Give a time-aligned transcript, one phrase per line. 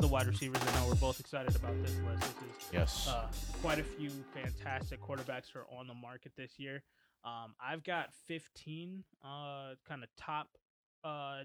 [0.00, 0.62] the wide receivers.
[0.66, 2.22] I know we're both excited about this list.
[2.22, 3.08] This is Yes.
[3.08, 3.28] uh,
[3.60, 6.82] quite a few fantastic quarterbacks are on the market this year.
[7.24, 10.48] Um, I've got 15 uh, kind of top
[11.04, 11.42] uh,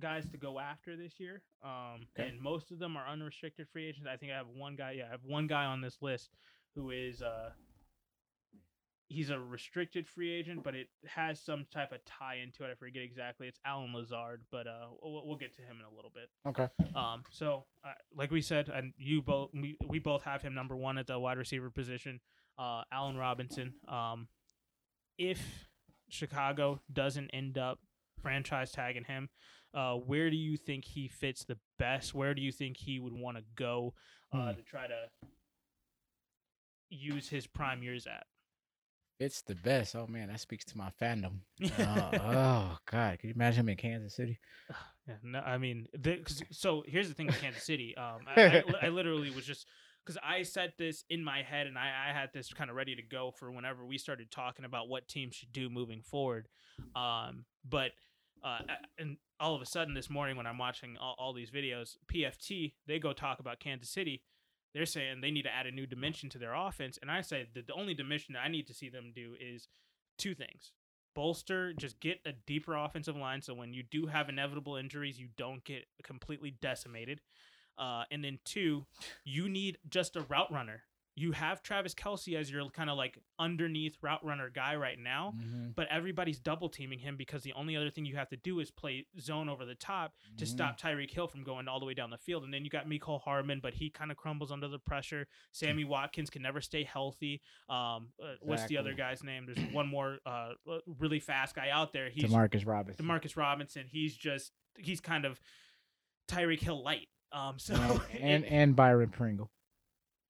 [0.00, 2.28] guys to go after this year, um, Okay.
[2.28, 4.08] and most of them are unrestricted free agents.
[4.12, 4.92] I think I have one guy.
[4.92, 6.30] Yeah, I have one guy on this list
[6.74, 7.50] who is uh,
[9.08, 12.70] he's a restricted free agent, but it has some type of tie into it.
[12.70, 13.46] I forget exactly.
[13.46, 16.28] It's Allen Lazard, but uh, we'll, we'll get to him in a little bit.
[16.46, 16.68] okay.
[16.94, 20.76] Um, so uh, like we said, and you both we, we both have him number
[20.76, 22.20] one at the wide receiver position.
[22.58, 23.74] Uh, Allen Robinson.
[23.86, 24.28] Um,
[25.18, 25.68] if
[26.08, 27.78] Chicago doesn't end up
[28.22, 29.28] franchise tagging him,
[29.74, 32.14] uh, where do you think he fits the best?
[32.14, 33.94] Where do you think he would want to go
[34.32, 34.56] uh, Hmm.
[34.56, 35.08] to try to
[36.88, 38.24] use his prime years at?
[39.18, 39.96] It's the best.
[39.96, 41.40] Oh man, that speaks to my fandom.
[41.78, 44.38] Uh, oh god, can you imagine him in Kansas City?
[45.08, 47.96] Yeah, no, I mean, the, 'cause- so here's the thing with Kansas City.
[47.96, 49.66] Um, I, I, I literally was just
[50.04, 52.94] because I set this in my head and I, I had this kind of ready
[52.94, 56.48] to go for whenever we started talking about what teams should do moving forward.
[56.94, 57.92] Um, but
[58.44, 58.58] uh,
[58.98, 62.74] and all of a sudden this morning when I'm watching all, all these videos, PFT
[62.86, 64.22] they go talk about Kansas City.
[64.76, 67.46] They're saying they need to add a new dimension to their offense, and I say
[67.54, 69.68] the only dimension that I need to see them do is
[70.18, 70.72] two things
[71.14, 75.28] bolster, just get a deeper offensive line so when you do have inevitable injuries, you
[75.38, 77.22] don't get completely decimated.
[77.78, 78.84] Uh, and then two,
[79.24, 80.82] you need just a route runner.
[81.18, 85.32] You have Travis Kelce as your kind of like underneath route runner guy right now,
[85.38, 88.60] Mhm, but everybody's double teaming him because the only other thing you have to do
[88.60, 90.48] is play zone over the top to mhm.
[90.48, 92.44] stop Tyreek Hill from going all the way down the field.
[92.44, 95.26] And then you got Mecole Hardman, but he kind of crumbles under the pressure.
[95.52, 97.40] Sammy Watkins can never stay healthy.
[97.70, 99.46] Um, uh, what's the other guy's name?
[99.46, 102.10] There's one more uh, uh, really fast guy out there.
[102.10, 103.06] He's Demarcus Robinson.
[103.06, 103.86] Demarcus Robinson.
[103.90, 105.40] He's just he's kind of
[106.28, 107.08] Tyreek Hill light.
[107.32, 109.50] Um, so and, it- and and Byron Pringle.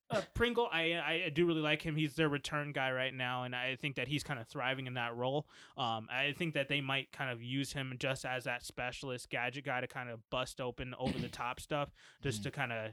[0.09, 1.97] Uh, Pringle, I, I do really like him.
[1.97, 4.95] He's their return guy right now, and I think that he's kind of thriving in
[4.95, 5.49] that role.
[5.77, 9.65] Um, I think that they might kind of use him just as that specialist gadget
[9.65, 11.91] guy to kind of bust open over the top stuff,
[12.23, 12.45] just Mhm.
[12.45, 12.93] to kind of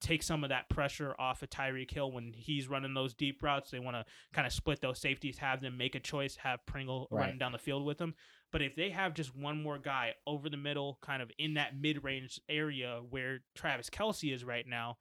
[0.00, 3.70] take some of that pressure off of Tyreek Hill when he's running those deep routes.
[3.70, 7.08] They want to kind of split those safeties, have them make a choice, have Pringle
[7.10, 7.20] Right.
[7.22, 8.14] running down the field with them.
[8.52, 11.76] But if they have just one more guy over the middle, kind of in that
[11.76, 14.98] mid range area where Travis Kelce is right now,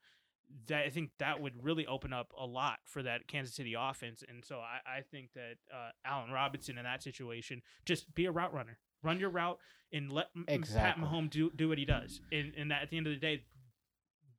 [0.68, 4.24] that I think that would really open up a lot for that Kansas City offense.
[4.28, 8.32] And so I, I think that uh, Allen Robinson in that situation, just be a
[8.32, 9.60] route runner, run your route,
[9.92, 11.04] and let M- Pat Exactly.
[11.06, 12.22] Mahomes do do what he does.
[12.32, 13.44] And, and that at the end of the day,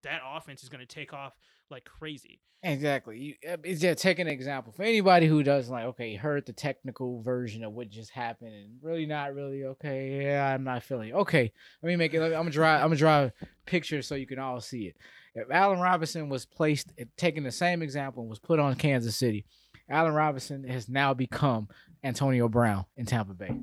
[0.03, 1.34] that offense is going to take off
[1.71, 2.41] like crazy.
[2.62, 3.19] Exactly.
[3.19, 5.84] You, uh, it's just take an example for anybody who doesn't like.
[5.84, 10.25] Okay, heard the technical version of what just happened, and really not really okay.
[10.25, 11.12] Yeah, I'm not feeling.
[11.12, 11.53] Okay,
[11.83, 12.22] let me make it.
[12.22, 12.75] I'm gonna draw.
[12.75, 13.33] I'm gonna draw a
[13.66, 14.97] picture so you can all see it.
[15.36, 19.44] If Allen Robinson was placed, taking the same example, and was put on Kansas City,
[19.88, 21.69] Allen Robinson has now become
[22.02, 23.54] Antonio Brown in Tampa Bay.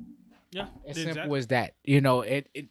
[0.52, 1.12] Yeah, As exactly.
[1.14, 1.74] simple as that.
[1.82, 2.66] You know, it, it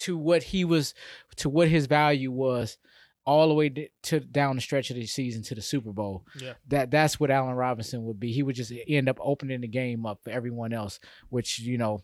[0.00, 0.94] to what he was,
[1.36, 2.78] to what his value was,
[3.26, 6.24] all the way to down the stretch of the season to the Super Bowl.
[6.38, 6.52] Yeah.
[6.68, 8.32] That that's what Allen Robinson would be.
[8.32, 11.00] He would just end up opening the game up for everyone else,
[11.30, 12.00] which you know,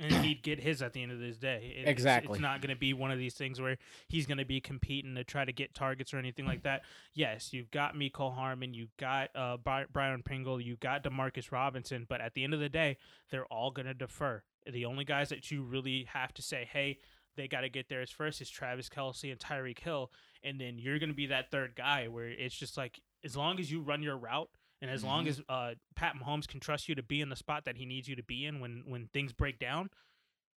[0.00, 1.74] and he'd get his at the end of this day.
[1.78, 2.32] It's- Exactly.
[2.32, 3.76] It's, not going to be one of these things where
[4.08, 6.82] he's going to be competing to try to get targets or anything like that.
[7.14, 12.20] Yes, you've got Mecole Hardman, you've got uh, Brian Pringle, you've got Demarcus Robinson, but
[12.20, 12.98] at the end of the day,
[13.30, 14.42] they're all going to defer.
[14.70, 16.98] The only guys that you really have to say, hey,
[17.36, 20.10] they got to get theirs first is Travis Kelce and Tyreek Hill.
[20.42, 23.58] And then you're going to be that third guy where it's just like, as long
[23.58, 24.50] as you run your route,
[24.84, 25.28] and as long Mhm.
[25.28, 28.06] as uh, Pat Mahomes can trust you to be in the spot that he needs
[28.06, 29.88] you to be in when when things break down,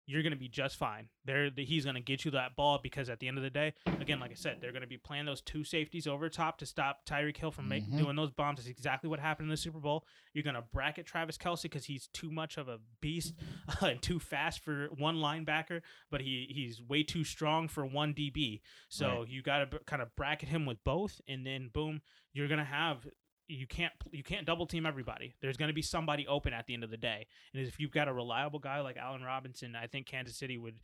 [0.10, 1.10] you're going to be just fine.
[1.26, 3.74] There, he's going to get you that ball because at the end of the day,
[4.00, 6.66] again, like I said, they're going to be playing those two safeties over top to
[6.66, 7.98] stop Tyreek Hill from make, Mhm.
[7.98, 8.58] doing those bombs.
[8.60, 10.06] That's exactly what happened in the Super Bowl.
[10.34, 13.34] You're going to bracket Travis Kelce because he's too much of a beast
[13.82, 18.62] and too fast for one linebacker, but he he's way too strong for one DB.
[18.88, 19.28] So Right.
[19.30, 22.02] you got to b- kind of bracket him with both, and then boom,
[22.32, 23.06] you're going to have
[23.48, 25.36] you can't you can't double team everybody.
[25.42, 27.28] There's going to be somebody open at the end of the day.
[27.54, 30.76] And if you've got a reliable guy like Allen Robinson, I think Kansas City would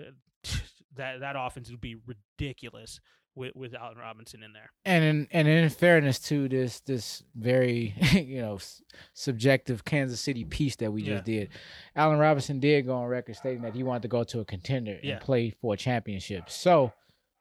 [0.00, 0.10] uh,
[0.96, 3.00] that that offense would be ridiculous
[3.34, 4.70] with with Allen Robinson in there.
[4.84, 8.82] and in and in fairness to this this very you know s-
[9.14, 11.50] subjective Kansas City piece that we just did,
[11.94, 14.98] Allen Robinson did go on record stating that he wanted to go to a contender
[15.02, 15.12] Yeah.
[15.14, 16.50] and play for a championship.
[16.50, 16.92] So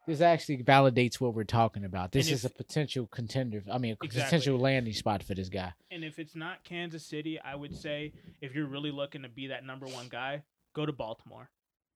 [0.07, 2.11] this actually validates what we're talking about.
[2.11, 3.61] This And is a potential contender.
[3.71, 4.23] I mean, a Exactly.
[4.23, 5.73] potential landing spot for this guy.
[5.91, 9.47] And if it's not Kansas City, I would say if you're really looking to be
[9.47, 10.43] that number one guy,
[10.73, 11.49] go to Baltimore.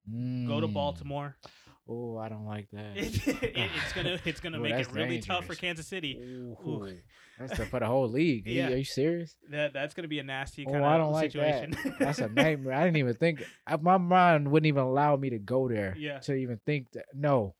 [0.07, 0.73] Go to Mm.
[0.73, 1.37] Baltimore.
[1.87, 2.95] Oh, I don't like that.
[2.97, 5.55] it, it- it's gonna it's gonna Ooh, make it really tough for.
[5.55, 6.17] Kansas City.
[6.19, 6.87] Ooh,
[7.39, 8.47] that's the, for the whole league.
[8.47, 8.69] Are you- Yeah.
[8.71, 9.35] Are you serious?
[9.51, 11.69] That that's gonna be a nasty Oh, kind I of don't like that.
[11.73, 11.95] situation.
[11.99, 12.73] That's a nightmare.
[12.73, 13.43] I didn't even think.
[13.67, 15.95] I, my mind wouldn't even allow me to go there.
[15.97, 16.19] Yeah.
[16.19, 17.05] To even think that.
[17.13, 17.55] No,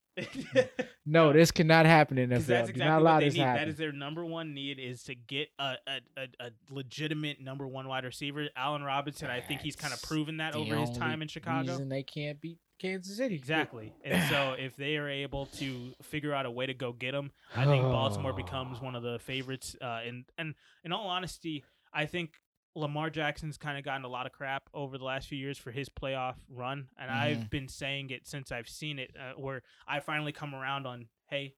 [1.05, 2.45] no, this cannot happen in NFL.
[2.45, 3.41] that's exactly not what they this need.
[3.41, 3.69] happen.
[3.69, 7.87] is their number one need is to get a, a, a, a legitimate number one
[7.87, 8.47] wide receiver.
[8.55, 11.75] Allen Robinson, I think he's kind of proven that over his time in Chicago.
[11.75, 13.35] And they can't beat Kansas City.
[13.35, 13.93] Exactly.
[14.03, 17.31] And so if they are able to figure out a way to go get him,
[17.55, 19.75] I think Baltimore becomes one of the favorites.
[19.81, 21.63] Uh, and and in all honesty,
[21.93, 22.31] I think
[22.75, 25.71] Lamar Jackson's kind of gotten a lot of crap over the last few years for
[25.71, 27.15] his playoff run, and Mhm.
[27.15, 31.09] I've been saying it since I've seen it, uh, where I finally come around on,
[31.29, 31.55] hey.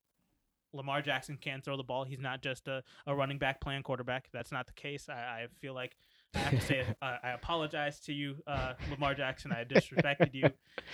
[0.75, 2.03] Lamar Jackson can throw the ball.
[2.03, 4.31] He's not just a, a running back playing quarterback.
[4.31, 5.07] That's not the case.
[5.07, 5.13] I,
[5.43, 5.95] I feel like
[6.33, 9.51] I have to say uh, I apologize to you, uh, Lamar Jackson.
[9.51, 10.45] I disrespected you.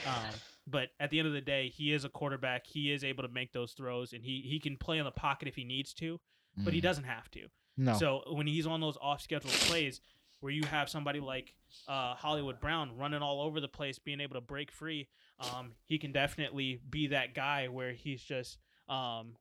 [0.06, 0.32] Um,
[0.68, 2.68] but at the end of the day, he is a quarterback.
[2.68, 5.48] He is able to make those throws, and he he can play in the pocket
[5.48, 6.20] if he needs to,
[6.58, 6.84] but he Mm.
[6.84, 7.48] doesn't have to.
[7.80, 7.94] No.
[7.94, 10.02] So when he's on those off-schedule plays,
[10.42, 11.54] where you have somebody like
[11.88, 15.08] uh, Hollywood Brown running all over the place, being able to break free,
[15.40, 18.58] um, he can definitely be that guy where he's just
[18.90, 19.36] um,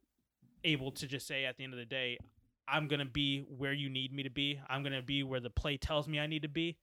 [0.64, 2.18] able to just say at the end of the day,
[2.66, 4.60] I'm gonna be where you need me to be.
[4.68, 6.76] I'm gonna be where the play tells me I need to be,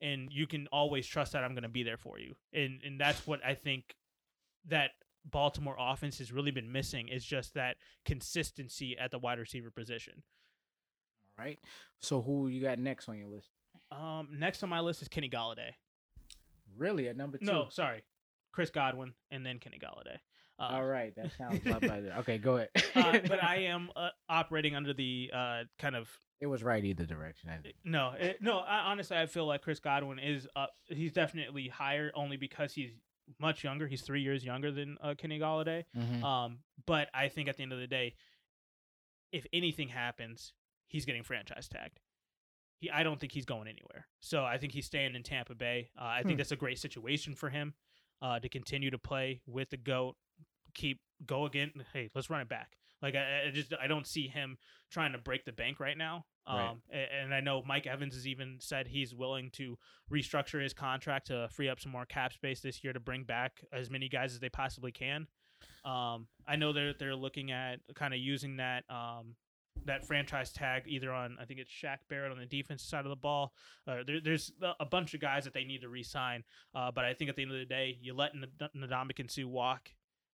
[0.00, 2.34] and you can always trust that I'm gonna be there for you.
[2.52, 3.94] And and that's what I think
[4.66, 4.90] that
[5.24, 10.22] Baltimore offense has really been missing is just that consistency at the wide receiver position.
[11.38, 11.58] Right.
[12.00, 13.48] So who you got next on your list?
[13.90, 15.70] Um, next on my list is Kenny Golladay.
[16.76, 17.44] Really, at number two?
[17.46, 18.02] No, sorry,
[18.52, 20.18] Chris Godwin, and then Kenny Golladay.
[20.60, 21.60] Uh, All right, that sounds.
[22.18, 22.68] Okay, go ahead.
[22.94, 26.08] uh, but I am uh, operating under the uh, kind of
[26.40, 27.50] it was right either direction.
[27.50, 28.58] I- no, it, no.
[28.58, 30.70] I, honestly, I feel like Chris Godwin is up.
[30.86, 32.90] He's definitely higher, only because he's
[33.40, 33.86] much younger.
[33.86, 35.84] He's three years younger than uh, Kenny Golladay.
[35.96, 36.22] Mhm.
[36.22, 38.14] Um, but I think at the end of the day,
[39.32, 40.52] if anything happens,
[40.88, 42.00] he's getting franchise tagged.
[42.80, 44.06] He, I don't think he's going anywhere.
[44.20, 45.90] So I think he's staying in Tampa Bay.
[46.00, 46.36] Uh, I think Hmm.
[46.38, 47.74] that's a great situation for him
[48.22, 50.16] uh, to continue to play with the goat.
[50.74, 51.72] Keep go again.
[51.92, 52.76] Hey, let's run it back.
[53.02, 54.58] Like I, I just I don't see him
[54.90, 56.24] trying to break the bank right now.
[56.46, 56.76] Um, Right.
[57.12, 59.76] and I know Mike Evans has even said he's willing to
[60.10, 63.60] restructure his contract to free up some more cap space this year to bring back
[63.72, 65.26] as many guys as they possibly can.
[65.84, 69.34] Um, I know they're they're looking at kind of using that um,
[69.88, 73.10] that franchise tag either on I think it's Shaq Barrett on the defensive side of
[73.10, 73.52] the ball.
[73.86, 76.44] Uh, there, there's a- bunch of guys that they need to re-sign.
[76.74, 79.46] Uh, but I think at the end of the day, you let N- Ndamukong Suh
[79.46, 79.90] walk,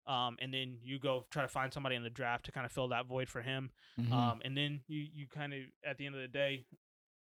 [0.07, 2.71] um, and then you go try to find somebody in the draft to kind of
[2.71, 3.71] fill that void for him.
[3.99, 4.11] Mhm.
[4.11, 6.65] Um, and then you you kind of at the end of the day,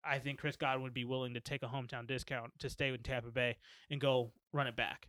[0.04, 3.02] I think Chris Godwin would be willing to take a hometown discount to stay with
[3.02, 3.56] Tampa Bay
[3.90, 5.08] and go run it back.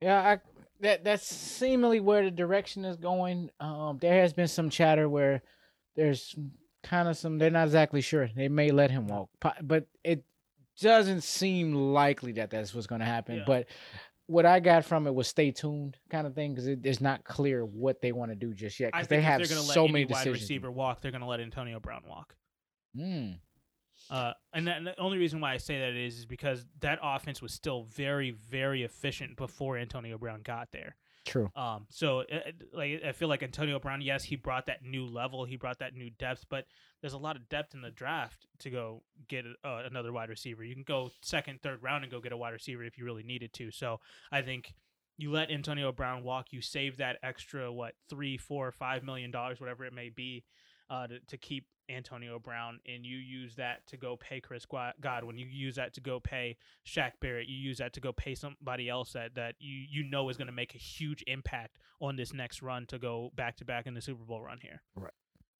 [0.00, 0.38] Yeah, I,
[0.80, 3.50] that that's seemingly where the direction is going.
[3.60, 5.42] Um, there has been some chatter where
[5.96, 6.34] there's
[6.82, 7.38] kind of some.
[7.38, 8.30] They're not exactly sure.
[8.34, 9.28] They may let him walk,
[9.62, 10.24] but it
[10.80, 13.36] doesn't seem likely that that's what's going to happen.
[13.36, 13.44] Yeah.
[13.46, 13.66] But
[14.26, 17.24] what I got from it was stay tuned kind of thing because it, it's not
[17.24, 19.84] clear what they want to do just yet because they have they're going to so
[19.84, 20.42] let many wide decisions.
[20.42, 22.36] receiver walk, they're going to let Antonio Brown walk.
[22.96, 23.38] Mm.
[24.10, 26.98] Uh, and, that, and the only reason why I say that is, is because that
[27.02, 30.96] offense was still very, very efficient before Antonio Brown got there.
[31.24, 31.50] True.
[31.54, 35.06] Um, so uh, uh, like I feel like Antonio Brown, yes, he brought that new
[35.06, 36.66] level, he brought that new depth, but
[37.00, 40.64] there's a lot of depth in the draft to go get uh, another wide receiver.
[40.64, 43.22] You can go second, third round and go get a wide receiver if you really
[43.22, 43.70] needed to.
[43.70, 44.00] So
[44.32, 44.74] I think
[45.18, 49.60] you let Antonio Brown walk, you save that extra what three, four, five million dollars,
[49.60, 50.44] whatever it may be,
[50.90, 54.66] uh, to, to keep Antonio Brown, and you use that to go pay Chris
[55.00, 55.38] Godwin.
[55.38, 56.56] You use that to go pay
[56.86, 57.48] Shaq Barrett.
[57.48, 60.46] You use that to go pay somebody else that that you you know is going
[60.46, 63.94] to make a huge impact on this next run to go back to back in
[63.94, 64.82] the Super Bowl run here.
[64.94, 65.12] Right.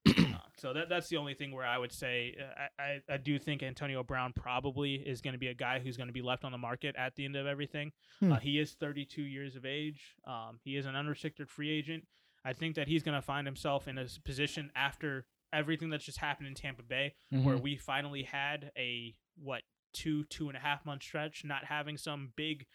[0.08, 3.16] Uh, so that that's the only thing where I would say uh, I, I, I
[3.16, 6.22] do think Antonio Brown probably is going to be a guy who's going to be
[6.22, 7.92] left on the market at the end of everything.
[8.20, 8.32] Hmm.
[8.32, 10.16] Uh, he is 32 years of age.
[10.26, 12.04] Um, he is an unrestricted free agent.
[12.44, 16.18] I think that he's going to find himself in a position after everything that's just
[16.18, 17.62] happened in Tampa Bay, where Mhm.
[17.62, 22.32] we finally had a what two two and a half month stretch, not having some
[22.37, 22.66] big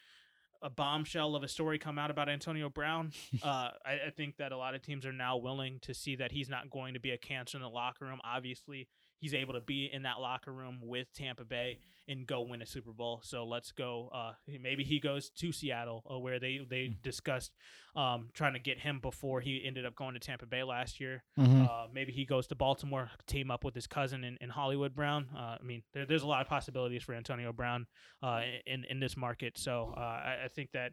[0.62, 3.12] a bombshell of a story come out about Antonio Brown.
[3.42, 6.32] uh, I, I think that a lot of teams are now willing to see that
[6.32, 8.20] he's not going to be a cancer in the locker room.
[8.24, 12.62] Obviously, he's able to be in that locker room with Tampa Bay and go win
[12.62, 13.20] a Super Bowl.
[13.24, 14.10] So let's go.
[14.14, 17.52] Uh, maybe he goes to Seattle, uh, where they they discussed
[17.96, 21.24] um, trying to get him before he ended up going to Tampa Bay last year.
[21.38, 21.68] Mhm.
[21.68, 25.26] Uh, maybe he goes to Baltimore, team up with his cousin in, in Hollywood Brown.
[25.34, 27.86] Uh, I mean, there, there's a lot of possibilities for Antonio Brown
[28.22, 29.58] uh, in in this market.
[29.58, 30.92] So uh, I, I think that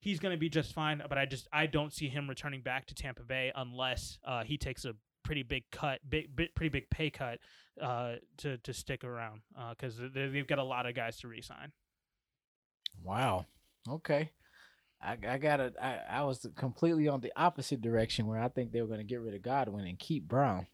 [0.00, 1.02] he's going to be just fine.
[1.06, 4.56] But I just I don't see him returning back to Tampa Bay unless uh, he
[4.56, 7.38] takes a pretty big cut, big, big pretty big pay cut
[7.80, 9.40] uh, to to stick around
[9.70, 11.72] because uh, they've got a lot of guys to resign.
[13.02, 13.46] Wow.
[13.88, 14.30] Okay.
[15.02, 18.72] I, I got a I, I was completely on the opposite direction where I think
[18.72, 20.66] they were going to get rid of Godwin and keep Brown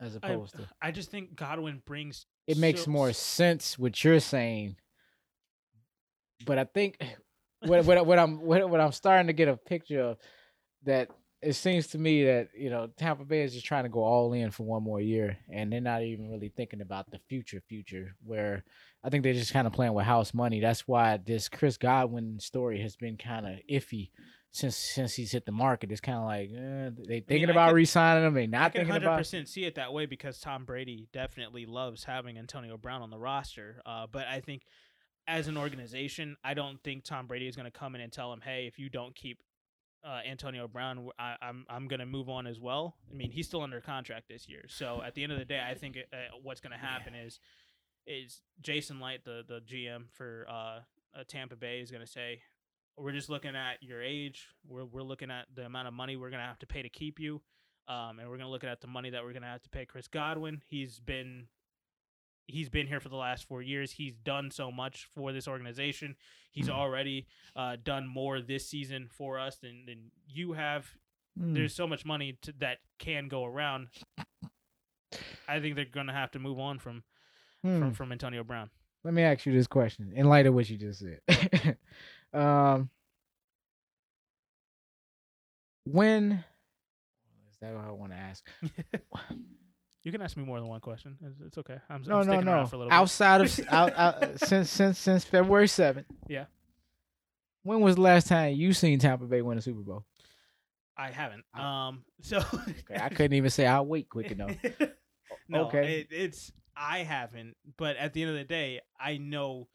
[0.00, 0.68] as opposed I, to.
[0.82, 2.26] I just think Godwin brings.
[2.46, 4.76] It makes more sense what you're saying,
[6.44, 7.02] but I think
[7.66, 10.18] what what what I'm what, what I'm starting to get a picture of
[10.84, 11.08] that
[11.42, 14.32] it seems to me that you know Tampa Bay is just trying to go all
[14.32, 18.14] in for one more year, and they're not even really thinking about the future future.
[18.24, 18.62] Where
[19.02, 20.60] I think they're just kind of playing with house money.
[20.60, 24.10] That's why this Chris Godwin story has been kind of iffy
[24.52, 25.90] since since he's hit the market.
[25.90, 28.34] It's kind of like eh, they thinking I about could- re-signing him.
[28.34, 29.18] They I not can thinking hundred about.
[29.18, 33.18] percent see it that way because Tom Brady definitely loves having Antonio Brown on the
[33.18, 33.80] roster.
[33.84, 34.62] Uh, but I think
[35.26, 38.32] as an organization, I don't think Tom Brady is going to come in and tell
[38.32, 39.38] him, "Hey, if you don't keep
[40.04, 43.46] uh, Antonio Brown, I, am I'm going to move on as well." I mean, he's
[43.46, 46.08] still under contract this year, so at the end of the day, I think it,
[46.12, 47.40] uh, what's going to happen is
[48.06, 50.80] is Jason Licht, the the GM for uh,
[51.14, 52.42] uh, Tampa Bay, is going to say,
[52.96, 54.48] "We're just looking at your age.
[54.66, 56.88] We're we're looking at the amount of money we're going to have to pay to
[56.88, 57.42] keep you."
[57.88, 60.06] Um, and we're gonna look at the money that we're gonna have to pay Chris
[60.06, 60.62] Godwin.
[60.68, 61.48] He's been
[62.46, 63.92] he's been here for the last four years.
[63.92, 66.16] He's done so much for this organization.
[66.50, 70.86] He's already uh, done more this season for us than, than you have.
[71.38, 71.54] Hmm.
[71.54, 73.88] There's so much money to, that can go around.
[75.48, 77.02] I think they're gonna have to move on from
[77.64, 77.78] Hmm.
[77.78, 78.70] from, from Antonio Brown.
[79.04, 81.76] Let me ask you this question in light of what you just said.
[82.34, 82.90] um,
[85.84, 86.44] when
[87.50, 88.44] is that what I want to ask?
[90.04, 91.16] You can ask me more than one question.
[91.24, 91.78] It's, it's okay.
[91.88, 92.66] I'm, No, I'm no, sticking around no.
[92.66, 92.94] for a little bit.
[92.96, 96.06] Outside of out, out, since since since February seventh.
[96.28, 96.46] Yeah.
[97.62, 100.04] When was the last time you seen Tampa Bay win a Super Bowl?
[100.96, 101.44] I haven't.
[101.54, 104.56] I- Um, so Okay, I couldn't even say I'll wait quick enough.
[105.48, 106.00] no, Okay.
[106.00, 107.56] it, it's I haven't.
[107.76, 109.68] But at the end of the day, I know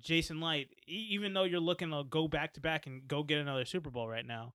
[0.00, 0.72] Jason Licht.
[0.88, 3.90] E- even though you're looking to go back to back and go get another Super
[3.90, 4.54] Bowl right now.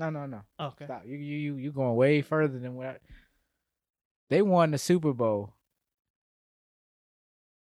[0.00, 0.40] No, no, no.
[0.58, 0.86] Okay.
[0.86, 1.02] Stop.
[1.06, 2.96] You you you you going way further than what I,
[4.30, 5.54] they won the Super Bowl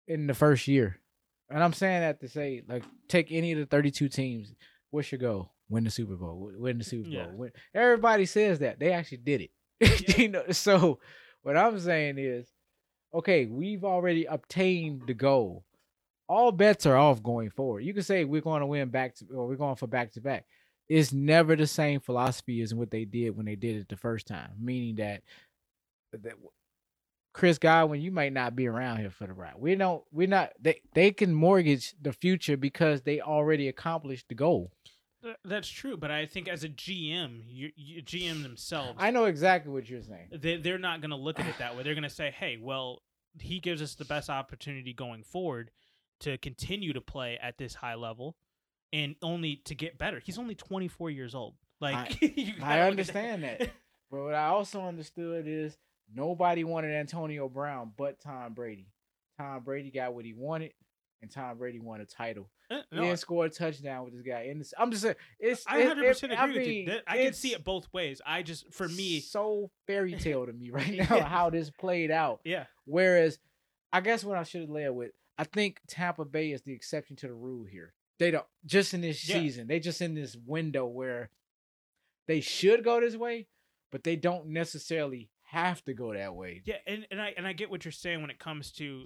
[0.07, 1.01] in the first year.
[1.49, 4.55] And I'm saying that to say, like, take any of the 32 teams.
[4.91, 5.53] What's your goal?
[5.69, 6.53] Win the Super Bowl.
[6.57, 7.13] Win- the Super Bowl.
[7.13, 7.27] Yeah.
[7.33, 7.51] Win.
[7.75, 8.79] Everybody says that.
[8.79, 9.51] They actually did it.
[9.81, 10.17] Yeah.
[10.17, 10.45] you know.
[10.51, 10.99] So
[11.43, 12.47] what I'm saying is,
[13.15, 15.65] okay, we've already obtained the goal.
[16.29, 17.81] All bets are off going forward.
[17.81, 20.21] You can say we're going to win back to, or we're going for back to
[20.21, 20.45] back
[20.91, 24.27] it's never the same philosophy as what they did when they did it the first
[24.27, 24.51] time.
[24.61, 25.23] Meaning that,
[26.13, 26.35] that
[27.33, 29.55] Chris Godwin, you might not be around here for the ride.
[29.57, 30.03] We don't.
[30.13, 30.51] We're not.
[30.61, 34.73] They they can mortgage the future because they already accomplished the goal.
[35.45, 39.71] That's true, but I think as a GM, you, you GM themselves, I know exactly
[39.71, 40.29] what you're saying.
[40.33, 41.83] they they're not going to look at it that way.
[41.83, 43.03] They're going to say, "Hey, well,
[43.39, 45.71] he gives us the best opportunity going forward
[46.21, 48.37] to continue to play at this high level,
[48.93, 51.55] and only to get better." He's only 24 years old.
[51.81, 53.71] Like you I at understand that.
[54.11, 55.79] But what I also understood is
[56.15, 58.87] nobody wanted Antonio Brown but Tom Brady.
[59.39, 60.73] Tom Brady got what he wanted,
[61.23, 62.51] and Tom Brady won a title.
[62.71, 64.43] Uh, He no, didn't score a touchdown with this guy.
[64.51, 65.65] And this, I'm just saying, it's.
[65.67, 66.87] I it- 100 it- percent I agree with you.
[66.87, 68.21] That- I can see it both ways.
[68.25, 71.25] I just, for me, so fairy tale to me right now Yeah.
[71.25, 72.41] how this played out.
[72.45, 73.39] yeah, Whereas,
[73.93, 77.17] I guess what I should have led with, I think Tampa Bay is the exception
[77.17, 77.95] to the rule here.
[78.19, 79.37] They don't just in this Yeah.
[79.37, 79.67] season.
[79.67, 81.31] They just in this window where
[82.29, 83.49] they should go this way,
[83.91, 86.63] but they don't necessarily have to go that way.
[86.65, 89.05] yeah, and, and I and I get what you're saying when it comes to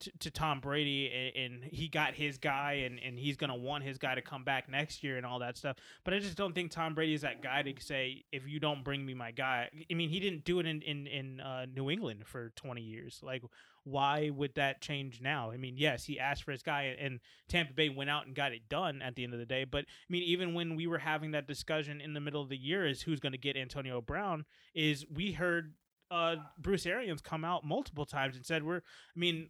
[0.00, 3.84] to, to Tom Brady and, and he got his guy and, and he's gonna want
[3.84, 5.76] his guy to come back next year and all that stuff.
[6.04, 8.84] But I just don't think Tom Brady is that guy to say if you don't
[8.84, 9.68] bring me my guy.
[9.90, 13.20] I mean, he didn't do it in in in uh, New England for 20 years.
[13.22, 13.42] Like,
[13.84, 15.50] why would that change now?
[15.50, 18.52] I mean, yes, he asked for his guy and Tampa Bay went out and got
[18.52, 19.64] it done at the end of the day.
[19.64, 22.56] But I mean, even when we were having that discussion in the middle of the
[22.56, 24.44] year, is who's to get Antonio Brown?
[24.74, 25.74] Is we heard
[26.14, 28.78] uh, Bruce Arians come out multiple times and said we're.
[28.78, 29.48] I mean,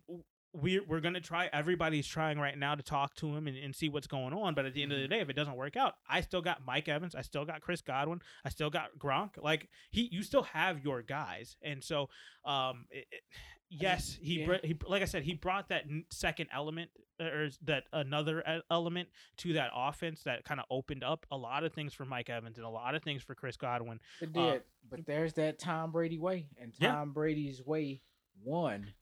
[0.52, 1.50] we're we're gonna try.
[1.52, 4.54] Everybody's trying right now to talk to him and, and see what's going on.
[4.54, 6.64] But at the end of the day, if it doesn't work out, I still got
[6.64, 7.14] Mike Evans.
[7.14, 8.20] I still got Chris Godwin.
[8.44, 9.30] I still got Gronk.
[9.42, 11.56] Like he, you still have your guys.
[11.62, 12.08] And so,
[12.44, 13.22] um, it, it-
[13.70, 14.46] yes, he, yeah.
[14.46, 16.90] br- he like I said, he brought that n- second element
[17.20, 21.72] or that another element to that offense that kind of opened up a lot of
[21.72, 24.00] things for Mike Evans and a lot of things for Chris Godwin.
[24.20, 26.92] It Uh, did, but there's that Tom Brady way, and Yeah.
[26.92, 28.00] Tom Brady's way
[28.42, 28.92] won.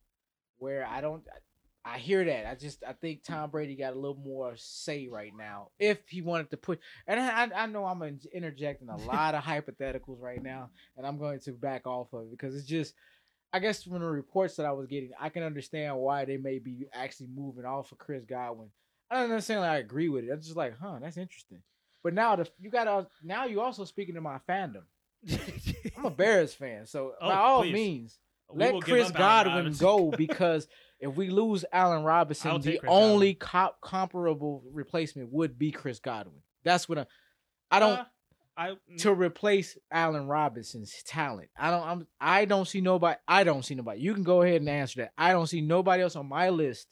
[0.59, 1.27] Where I don't,
[1.85, 2.47] I hear that.
[2.47, 6.23] I just I think Tom Brady got a little more say right now if he
[6.23, 6.79] wanted to put.
[7.09, 8.03] And I I know I'm
[8.33, 12.31] interjecting a lot of hypotheticals right now, and I'm going to back off of it
[12.31, 12.95] because it's just.
[13.53, 16.59] I guess from the reports that I was getting, I can understand why they may
[16.59, 18.71] be actually moving off of Chris Godwin.
[19.11, 20.31] I don't necessarily I agree with it.
[20.33, 21.63] I'm just like, huh, that's interesting.
[22.03, 24.83] But now the you got now you also speaking to my fandom.
[25.97, 27.73] I'm a Bears fan, so Oh, by all please.
[27.75, 28.19] means,
[28.51, 30.67] We let Chris Godwin go because
[30.99, 36.43] if we lose Allen Robinson, the only cop comparable replacement would be Chris Godwin.
[36.65, 37.07] That's what I,
[37.71, 38.05] I don't Uh,
[38.57, 39.19] I to mm.
[39.19, 41.49] replace Allen Robinson's talent.
[41.59, 41.83] I don't.
[41.83, 42.07] I'm.
[42.21, 43.19] I don't see nobody.
[43.27, 44.01] I don't see nobody.
[44.01, 45.13] You can go ahead and answer that.
[45.17, 46.87] I don't see nobody else on my list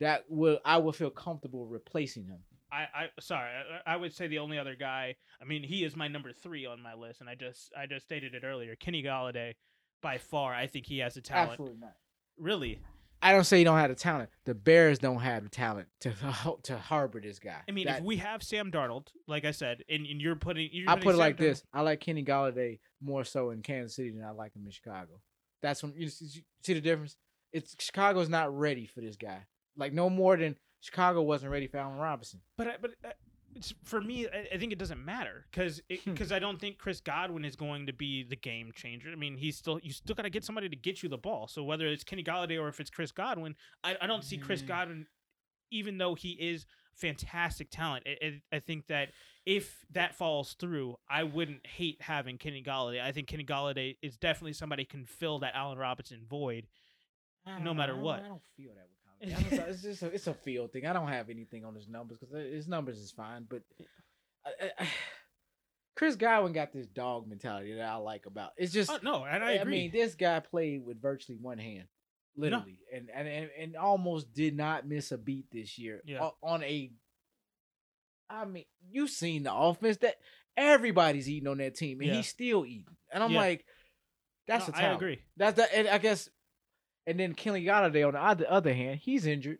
[0.00, 2.40] that will I would feel comfortable replacing him.
[2.70, 3.50] I, I sorry,
[3.86, 5.16] I, I would say the only other guy.
[5.40, 8.04] I mean, he is my number three on my list, and I just I just
[8.04, 8.74] stated it earlier.
[8.76, 9.54] Kenny Golladay,
[10.02, 11.52] by far, I think he has the talent.
[11.52, 11.94] Absolutely not.
[12.36, 12.80] Really,
[13.24, 14.28] I don't say he don't have the talent.
[14.44, 16.12] The Bears don't have the talent to
[16.64, 17.62] to harbor this guy.
[17.68, 20.68] I mean, That- if we have Sam Darnold, like I said, and, and you're putting,
[20.72, 23.50] you're I putting put it Sam like Darnold- this: I like Kenny Golladay more so
[23.50, 25.20] in Kansas City than I like him in Chicago.
[25.62, 27.16] That's when you see the difference.
[27.52, 29.46] It's Chicago's not ready for this guy.
[29.76, 32.40] Like no more than Chicago wasn't ready for Allen Robinson.
[32.58, 33.08] But I- but uh,
[33.84, 34.26] for me.
[34.26, 36.12] I, I think it doesn't matter because Hmm.
[36.12, 39.10] because I don't think Chris Godwin is going to be the game changer.
[39.10, 41.48] I mean, he's still you still got to get somebody to get you the ball.
[41.48, 44.62] So whether it's Kenny Golladay or if it's Chris Godwin, I, I don't see Chris.
[44.62, 45.06] Godwin,
[45.70, 48.04] even though he is fantastic talent.
[48.06, 49.10] I, I, I think that
[49.44, 53.02] if that falls through, I wouldn't hate having Kenny Golladay.
[53.02, 56.66] I think Kenny Golladay is definitely somebody who can fill that Allen Robinson void.
[57.62, 57.98] No matter know.
[57.98, 58.20] I don't- what.
[58.24, 58.93] I don't feel that with
[59.32, 60.86] I It's just a, it's a feel thing.
[60.86, 63.46] I don't have anything on his numbers because his numbers is fine.
[63.48, 63.62] But
[64.44, 64.86] I, I,
[65.96, 68.50] Chris Godwin got this dog mentality that I like about.
[68.56, 69.72] It's just Oh, no, and I I agree.
[69.72, 71.86] mean, this guy played with virtually one hand,
[72.36, 76.02] literally, and, and and and almost did not miss a beat this year.
[76.04, 76.30] Yeah.
[76.42, 76.90] On a,
[78.28, 80.16] I mean, you've seen the offense that
[80.56, 82.16] everybody's eating on that team, and Yeah.
[82.16, 82.96] he's still eating.
[83.12, 83.38] And I'm Yeah.
[83.38, 83.64] like,
[84.48, 84.96] that's No, a I talent.
[85.02, 85.18] agree.
[85.36, 85.70] That's that.
[85.74, 86.28] And I guess,
[87.06, 89.58] and then Kenny Golladay on the other hand, he's injured,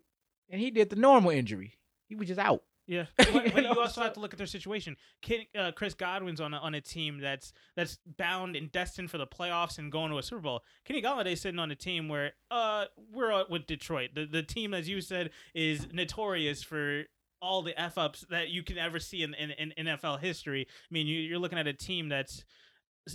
[0.49, 1.73] and he did the normal injury.
[2.07, 2.63] He was just out.
[2.87, 4.95] Yeah, but, but You also have to look at their situation.
[5.21, 9.17] Ken, uh, Chris Godwin's on a, on a team that's that's bound and destined for
[9.17, 10.63] the playoffs and going to a Super Bowl.
[10.83, 14.11] Kenny Golladay's sitting on a team where uh we're with Detroit.
[14.13, 17.05] The the team, as you said, is notorious for
[17.41, 20.67] all the f ups that you can ever see in, in, in NFL history.
[20.69, 22.43] I mean, you, you're looking at a team that's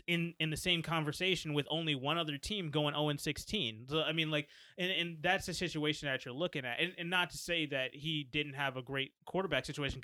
[0.06, 3.86] in in the same conversation with only one other team going 0 and 16.
[3.88, 4.48] So I mean like
[4.78, 6.80] and, and that's the situation that you're looking at.
[6.80, 10.00] And, and not to say that he didn't have a great quarterback situation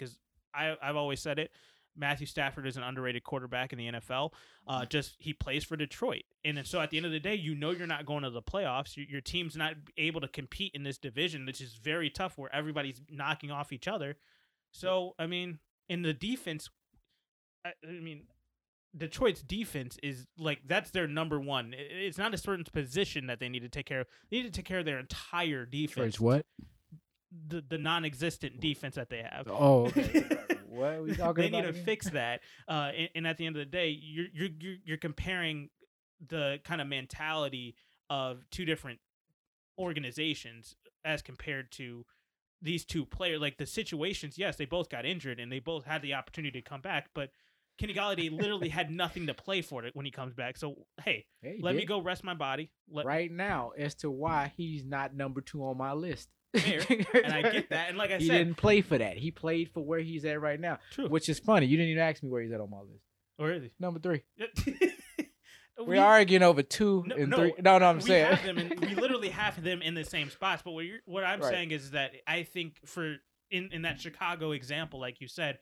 [0.55, 1.51] I I've always said it.
[1.99, 4.33] Matthew Stafford is an underrated quarterback in the NFL.
[4.67, 7.55] Uh, just he plays for Detroit, and so at the end of the day, you
[7.55, 8.97] know you're not going to the playoffs.
[8.97, 12.55] Your, your team's not able to compete in this division, which is very tough, where
[12.55, 14.17] everybody's knocking off each other.
[14.73, 16.69] So I mean, in the defense,
[17.65, 18.25] I, I mean,
[18.97, 21.75] Detroit's defense is like that's their number one.
[21.77, 24.07] It's not a certain position that they need to take care of.
[24.31, 26.19] They need to take care of their entire defense.
[26.19, 26.47] what?
[27.49, 29.49] The the non-existent defense that they have.
[29.49, 30.25] Oh, okay.
[30.69, 31.67] what are we talking they about?
[31.67, 32.41] need to fix that.
[32.69, 35.71] Uh, and, and at the end of the day, you're you're, you're comparing
[36.27, 37.75] the kind of mentality
[38.09, 39.01] of two different
[39.79, 42.05] organizations as compared to
[42.63, 43.41] these two players.
[43.41, 46.69] Like the situations, yes, they both got injured and they both had the opportunity to
[46.69, 47.31] come back, but
[47.79, 50.57] Kenny Golladay literally had nothing to play for it when he comes back.
[50.57, 52.71] So hey, he let me go rest my body.
[52.91, 56.29] Let, right now as to why he's not number two on my list.
[56.57, 56.81] Fair,
[57.13, 57.91] and I get that.
[57.91, 59.19] And like I he said, he didn't play for that.
[59.19, 61.09] He played for where he's at right now, true.
[61.09, 61.67] which is funny.
[61.67, 63.03] You didn't even ask me where he's at on my list.
[63.39, 64.23] Or is Number three.
[64.37, 64.75] he?
[65.79, 67.53] We're We- arguing over two No, and no, three.
[67.61, 68.35] No, no, I'm we saying.
[68.37, 70.63] have them, in, we literally have them in the same spots.
[70.65, 71.51] But what you're, what I'm Right.
[71.53, 73.17] saying is that I think for
[73.51, 75.59] in in that Chicago example, like you said,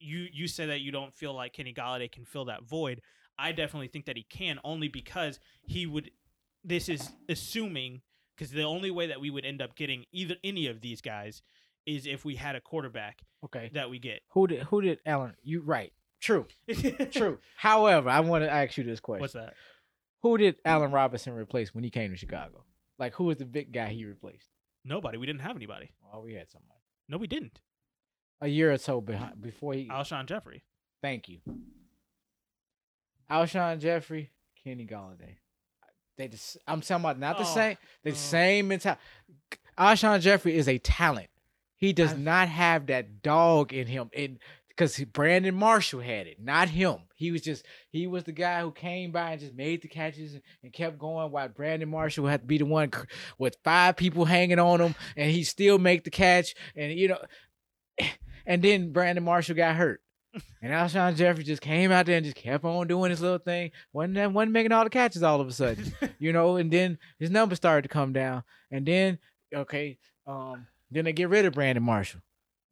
[0.00, 3.00] you you said that you don't feel like Kenny Golladay can fill that void.
[3.38, 6.10] I definitely think that he can, only because he would.
[6.62, 8.02] This is assuming
[8.36, 11.42] because the only way that we would end up getting either any of these guys
[11.86, 13.70] is if we had a quarterback okay.
[13.74, 14.20] that we get.
[14.30, 15.34] Who did who did Allen?
[15.42, 15.92] You right.
[16.20, 16.46] True.
[17.10, 17.38] True.
[17.56, 19.22] However, I want to ask you this question.
[19.22, 19.54] What's that?
[20.22, 22.64] Who did Allen Robinson replace when he came to Chicago?
[22.98, 24.48] Like who was the big guy he replaced?
[24.84, 25.18] Nobody.
[25.18, 25.90] We didn't have anybody.
[26.12, 26.80] Oh, we had somebody.
[27.08, 27.60] No, we didn't.
[28.40, 30.64] A year or so behind before he Alshon Jeffery.
[31.02, 31.38] Thank you.
[33.30, 34.30] Alshon Jeffery,
[34.64, 35.36] Kenny Golladay.
[36.18, 38.14] They just I'm talking about not the Oh, same the oh.
[38.14, 39.00] same mentality.
[39.78, 41.28] Alshon Jeffery is a talent.
[41.76, 44.10] He does I've- not have that dog in him.
[44.14, 46.96] And because Brandon Marshall had it, not him.
[47.14, 50.34] He was just he was the guy who came by and just made the catches
[50.34, 51.30] and, and kept going.
[51.30, 52.90] While Brandon Marshall had to be the one
[53.38, 56.54] with five people hanging on him, and he still make the catch.
[56.76, 57.18] And you know,
[58.50, 60.02] and then Brandon Marshall got hurt.
[60.60, 63.70] And Alshon Jeffery just came out there and just kept on doing his little thing.
[63.92, 66.56] wasn't wasn't making all the catches all of a sudden, you know.
[66.56, 68.42] And then his numbers started to come down.
[68.70, 69.18] And then
[69.54, 72.20] okay, um, then they get rid of Brandon Marshall.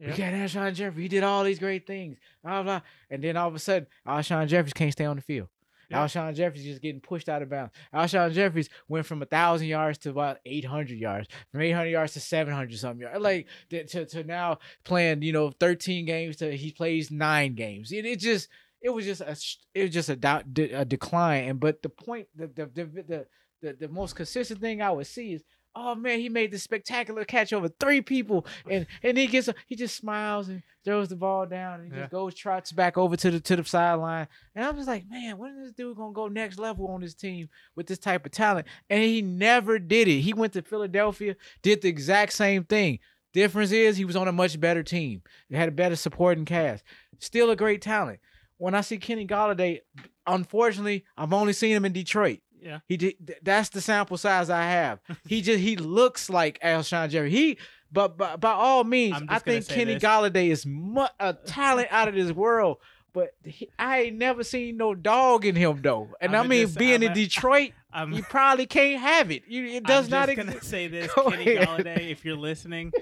[0.00, 0.10] Yeah.
[0.10, 1.02] We got Alshon Jeffery.
[1.02, 2.18] He did all these great things.
[2.44, 2.80] Blah, blah.
[3.10, 5.48] And then all of a sudden, Alshon Jeffries can't stay on the field.
[5.90, 6.04] Yeah.
[6.04, 7.72] Alshon Jeffries just getting pushed out of bounds.
[7.94, 12.12] Alshon Jeffries went from thousand yards to about eight hundred yards, from eight hundred yards
[12.14, 13.20] to seven hundred something yards.
[13.20, 17.90] Like to to now playing, you know, thirteen games to he plays nine games.
[17.92, 18.48] It, it just
[18.80, 19.36] it was just a
[19.74, 21.44] it was just a, a decline.
[21.48, 23.26] And but the point the, the the
[23.62, 25.44] the the most consistent thing I would see is.
[25.80, 29.76] Oh man, he made this spectacular catch over three people, and and he gets he
[29.76, 32.04] just smiles and throws the ball down, and he Yeah.
[32.04, 35.38] just goes trots back over to the to the sideline, and I'm just like, man,
[35.38, 38.32] when is this dude gonna go next level on this team with this type of
[38.32, 38.66] talent?
[38.90, 40.20] And he never did it.
[40.22, 42.98] He went to Philadelphia, did the exact same thing.
[43.32, 45.22] Difference is he was on a much better team.
[45.48, 46.82] They had a better supporting cast.
[47.20, 48.18] Still a great talent.
[48.56, 49.80] When I see Kenny Golladay,
[50.26, 52.40] unfortunately, I've only seen him in Detroit.
[52.62, 52.78] Yeah.
[52.86, 53.14] He did.
[53.26, 55.00] th- That's the sample size I have.
[55.26, 57.30] He just he looks like Alshon Jeffery.
[57.30, 57.58] He,
[57.92, 60.02] but, but by all means, I'm I think Kenny this.
[60.02, 62.78] Golladay is mu- a talent out of this world.
[63.14, 66.10] But he, I ain't never seen no dog in him though.
[66.20, 69.44] And i I'ma mean, just- being in I'ma- Detroit, I'm, you probably can't have it.
[69.48, 70.70] You, it does I'm not just gonna exist.
[70.70, 71.68] say this, Go Kenny ahead.
[71.68, 72.92] Golladay, if you're listening,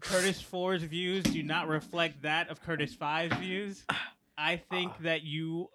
[0.00, 3.84] Curtis Four's views do not reflect that of Curtis Five's views.
[4.36, 5.70] I think that you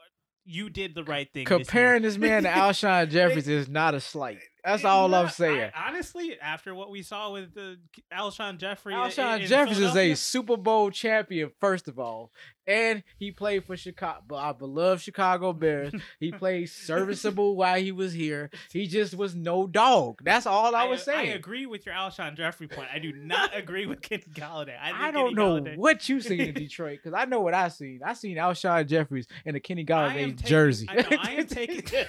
[0.45, 1.45] you did the right thing.
[1.45, 1.47] this.
[1.47, 4.39] Comparing this man to Alshon Jeffries is not a slight.
[4.63, 5.71] That's all I'm saying.
[5.75, 7.77] I- honestly, after what we saw with the
[8.13, 12.31] Alshon Jeffery, Alshon in Jeffries is a Super Bowl champion, first of all,
[12.65, 15.93] and he played for Chicago, our beloved Chicago Bears.
[16.19, 18.49] he played serviceable while he was here.
[18.71, 20.19] He just was no dog.
[20.23, 21.31] That's all I, was saying.
[21.31, 22.87] I agree with your Alshon Jeffery point.
[22.93, 24.77] I do not agree with Kenny Golladay.
[24.81, 27.53] I, I, don't Kenny know Golladay- what you seen in Detroit because I know what
[27.53, 27.99] I seen.
[28.05, 30.87] I seen Alshon Jeffries in a Kenny I Golladay taking- jersey.
[30.89, 32.05] I know, I am taking-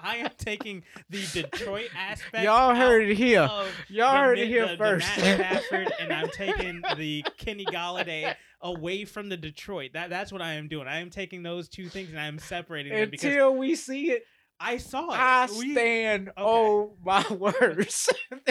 [0.00, 2.44] I am taking the Detroit aspect.
[2.44, 3.48] Y'all heard it here.
[3.88, 5.06] Y'all the heard it here the- the first.
[5.18, 9.90] Matt Stafford, and I'm taking the Kenny Golladay away from the Detroit.
[9.94, 10.86] That that's what I am doing.
[10.88, 14.10] I am taking those two things and I am separating them because Until we see
[14.12, 14.24] it,
[14.58, 15.18] I saw it.
[15.18, 18.08] I We- stand on my words.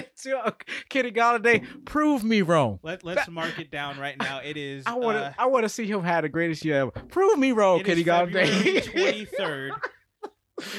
[0.89, 2.79] Kenny Golladay, prove me wrong.
[2.83, 4.39] Let, let's mark it down right now.
[4.39, 4.83] It is.
[4.85, 5.25] I want to.
[5.25, 6.91] uh, I want to see him have the greatest year ever.
[6.91, 8.81] Prove me wrong, Kenny Golladay.
[8.83, 9.71] 23rd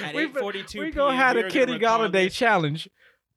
[0.02, 2.88] at We- 8:42 we gonna have the Kenny Golladay challenge.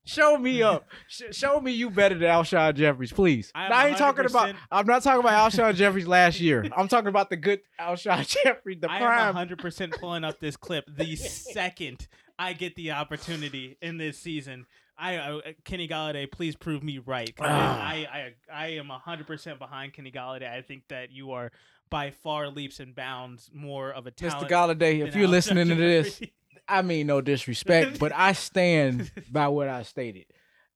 [0.06, 0.88] Show me up.
[1.08, 3.52] Sh- show me you better than Alshon Jeffries, please.
[3.54, 4.56] I I ain't talking about.
[4.71, 6.65] I'm not talking about Alshon Jeffries last year.
[6.78, 9.38] I'm talking about the good Alshon Jeffries, the I prime.
[9.38, 12.08] am 100% pulling up this clip the second
[12.39, 14.65] I get the opportunity in this season.
[14.97, 17.34] I uh, Kenny Golladay, please prove me right.
[17.39, 17.80] Ah.
[17.82, 20.49] I, I I am 100% behind Kenny Golladay.
[20.52, 21.52] I think that you are
[21.89, 24.30] by far leaps and bounds more of a Mr.
[24.30, 24.49] talent.
[24.49, 26.21] Golladay, if you're listening to this,
[26.67, 30.25] I mean no disrespect, but I stand by what I stated.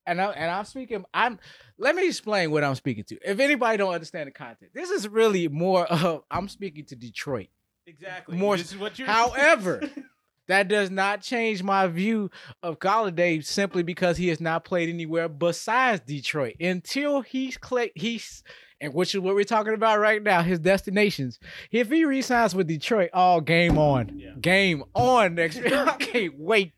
[0.06, 1.38] And I and I'm speaking I'm
[1.78, 3.18] let me explain what I'm speaking to.
[3.24, 7.48] If anybody don't understand the content, this is really more of I'm speaking to Detroit.
[7.86, 8.36] exactly.
[8.36, 9.80] more- This is what you're However,
[10.48, 12.30] that does not change my view
[12.62, 18.42] of Golladay simply because he has not played anywhere besides Detroit until he's cla he's
[18.84, 21.38] and which is what we're talking about right now, his destinations.
[21.70, 24.18] If he resigns with Detroit, all game on.
[24.18, 24.32] Yeah.
[24.40, 25.84] Game on next year.
[25.88, 26.74] I can't wait.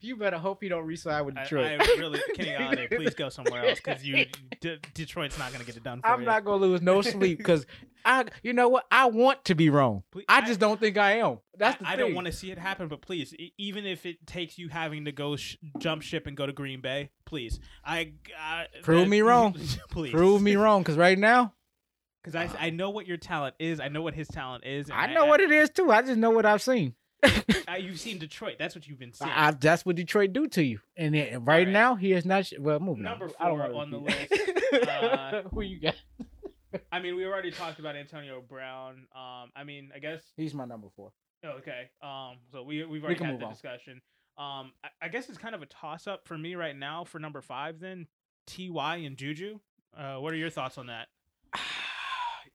[0.00, 1.80] you better hope he don't resign with I, Detroit.
[1.80, 4.26] I really Kenny please go somewhere else because you
[4.60, 6.26] D- Detroit's not gonna get it done for I'm you.
[6.26, 7.66] not gonna lose no sleep because
[8.04, 8.84] I, you know what?
[8.90, 10.02] I want to be wrong.
[10.10, 11.38] Please- I just don't think I am.
[11.56, 14.26] That's the I, I don't want to see it happen, but please, even if it
[14.26, 18.12] takes you having to go sh- jump ship and go to Green Bay, please, I,
[18.38, 19.54] I Prove that- me wrong.
[19.90, 21.52] please, prove me wrong because right now
[22.22, 23.80] because I, I know what your talent is.
[23.80, 24.88] I know what his talent is.
[24.92, 25.90] I know what it is too.
[25.90, 26.94] I just know what I've seen.
[27.66, 28.54] I, you've seen Detroit.
[28.58, 29.30] That's what you've been seeing.
[29.32, 30.78] I, that's what Detroit do to you.
[30.96, 32.46] And, then- and right, now he is not.
[32.46, 33.32] sh- Well, moving Number on.
[33.40, 34.88] I four on the list.
[34.88, 35.96] Uh, Who you got?
[36.92, 39.06] I mean, we already talked about Antonio Brown.
[39.14, 41.10] Um, I mean, I guess He's my number four.
[41.44, 41.90] Okay.
[42.00, 42.36] Um.
[42.52, 43.52] So we we've already can had the on.
[43.52, 44.00] discussion.
[44.38, 44.72] Um.
[44.82, 47.40] I, I guess it's kind of a toss up for me right now for number
[47.40, 47.80] five.
[47.80, 48.06] Then
[48.46, 49.58] Ty and Juju.
[49.96, 51.08] Uh, what are your thoughts on that?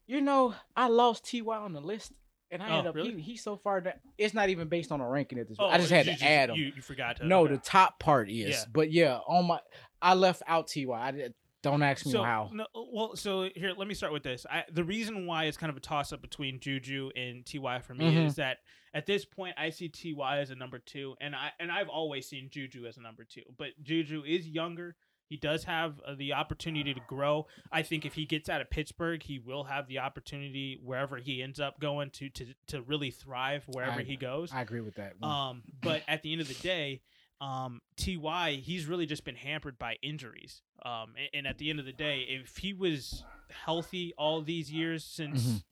[0.07, 2.13] You know, I lost Ty on the list,
[2.49, 3.13] and I Oh, ended up really?
[3.17, 5.57] he, he's so far that it's not even based on a ranking at this.
[5.57, 5.69] point.
[5.71, 6.55] Oh, I just had you to add him.
[6.55, 7.27] You, you forgot to.
[7.27, 7.53] No, okay.
[7.53, 8.63] the top part is, Yeah.
[8.73, 9.59] but yeah, on my
[10.01, 10.85] I left out Ty.
[10.91, 11.29] I
[11.61, 12.49] Don't ask me So how.
[12.51, 14.47] no, well, so here, let me start with this.
[14.49, 17.93] I, the reason why it's kind of a toss up between Juju and Ty for
[17.93, 18.25] me Mhm.
[18.25, 18.57] is that
[18.93, 22.27] at this point I see Ty as a number two, and I and I've always
[22.27, 23.43] seen Juju as a number two.
[23.57, 24.95] But Juju is younger.
[25.27, 27.45] He does have uh, the opportunity to grow.
[27.71, 31.43] I think if he gets out of Pittsburgh, he will have the opportunity wherever he
[31.43, 34.51] ends up going to to to really thrive wherever I- he goes.
[34.51, 35.13] I agree with that.
[35.21, 37.01] Um, but at the end of the day,
[37.41, 40.63] um, Ty he's really just been hampered by injuries.
[40.83, 44.71] Um, and, and at the end of the day, if he was healthy all these
[44.71, 45.63] years since Mhm.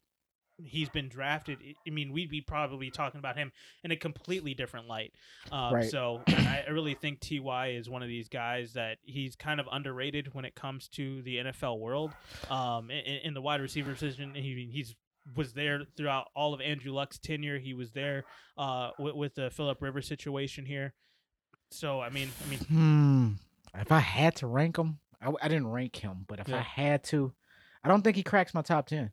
[0.64, 3.52] He's been drafted, I- mean, we'd be probably talking about him
[3.84, 5.14] in a completely different light.
[5.52, 5.90] Um, Right.
[5.90, 9.68] So I I really think Ty is one of these guys that he's kind of
[9.72, 12.12] underrated when it comes to the NFL world.
[12.50, 14.96] Um, in, in the wide receiver position, he, he's
[15.36, 17.60] was there throughout all of Andrew Luck's tenure.
[17.60, 18.24] He was there
[18.58, 20.94] uh, with, with the Philip Rivers situation here.
[21.70, 23.32] So I mean, I mean, Hmm.
[23.76, 26.58] If I had to rank him, I, I didn't rank him, but if Yeah.
[26.58, 27.34] I had to,
[27.84, 29.12] I don't think he cracks my top ten.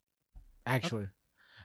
[0.66, 1.09] Actually,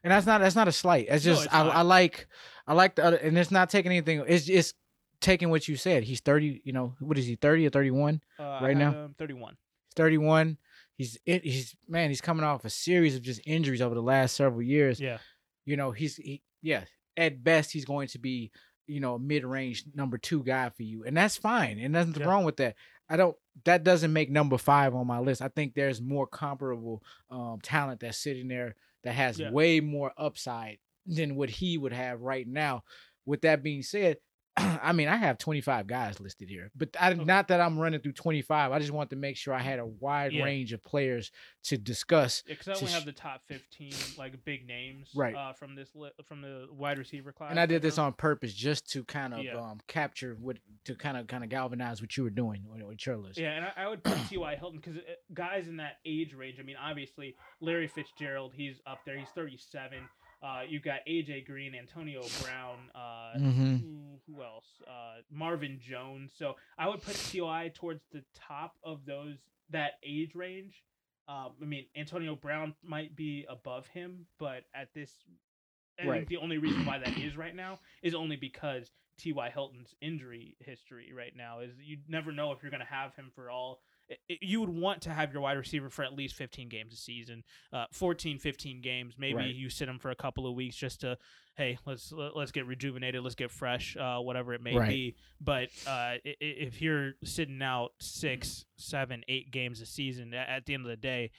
[0.04, 1.08] and that's not that's not a slight.
[1.10, 1.68] It's No, just it's I.
[1.68, 2.28] I like
[2.68, 4.24] I like the other, and it's not taking anything.
[4.28, 4.76] It's just
[5.22, 6.04] taking what you said.
[6.04, 6.62] He's thirty.
[6.64, 7.36] You know what is he?
[7.36, 8.22] Thirty or thirty one?
[8.40, 9.10] uh, Right now?
[9.18, 9.58] 31.
[9.88, 10.58] He's thirty one.
[10.96, 12.10] He's he's man.
[12.10, 15.00] He's coming off a series of just injuries over the last several years.
[15.00, 15.18] Yeah,
[15.66, 16.84] you know, he's he, yeah,
[17.16, 18.52] at best he's going to be,
[18.86, 21.06] you know, mid-range number 2 guy for you.
[21.06, 21.80] And that's fine.
[21.80, 22.26] And nothing Yeah.
[22.28, 22.76] wrong with that.
[23.10, 23.36] I don't
[23.66, 25.42] that doesn't make number 5 on my list.
[25.42, 29.52] I think there's more comparable um talent that's sitting there that has Yeah.
[29.52, 32.84] way more upside than what he would have right now.
[33.26, 34.18] With that being said,
[34.84, 37.24] I mean, I have 25 guys listed here, but I, Okay.
[37.24, 38.72] not that I'm running through 25.
[38.72, 40.44] I just want to make sure I had a wide Yeah.
[40.44, 41.32] range of players
[41.64, 42.42] to discuss.
[42.48, 45.36] because I only sh- have the top 15 like big names Right.
[45.36, 47.52] uh, from this li- from the wide receiver class.
[47.52, 48.06] and I did this now.
[48.06, 49.56] on purpose just to kind of Yeah.
[49.58, 53.06] um, capture what to kind of kind of galvanize what you were doing with, with
[53.06, 53.38] your list.
[53.40, 54.56] Yeah, and I, I would put T.Y.
[54.60, 54.98] Hilton because
[55.34, 56.58] guys in that age range.
[56.60, 59.18] I mean, obviously Larry Fitzgerald, he's up there.
[59.18, 60.00] He's 37.
[60.42, 62.78] Uh, you got AJ Green, Antonio Brown.
[62.96, 63.76] Uh, Mm-hmm.
[63.78, 64.66] who, who else?
[64.88, 66.32] Uh, Marvin Jones.
[66.38, 67.72] So I would put T.Y.
[67.76, 69.38] towards the top of those
[69.70, 70.84] that age range.
[71.28, 75.12] Um, I mean, Antonio Brown might be above him, but at this,
[76.02, 76.18] I Right.
[76.20, 79.50] think the only reason why that is right now is only because T.Y.
[79.50, 83.32] Hilton's injury history right now is you never know if you're going to have him
[83.36, 83.82] for all.
[84.28, 87.44] You would want to have your wide receiver for at least 15 games a season,
[87.72, 89.16] uh, 14, 15 games.
[89.18, 89.54] Maybe Right.
[89.56, 91.18] you sit him for a couple of weeks just to,
[91.56, 94.90] hey, let's let- let's get rejuvenated, let's get fresh, uh, whatever it may Right.
[94.90, 95.16] be.
[95.40, 100.84] But uh, if you're sitting out six, seven, eight games a season, at the end
[100.86, 101.32] of the day,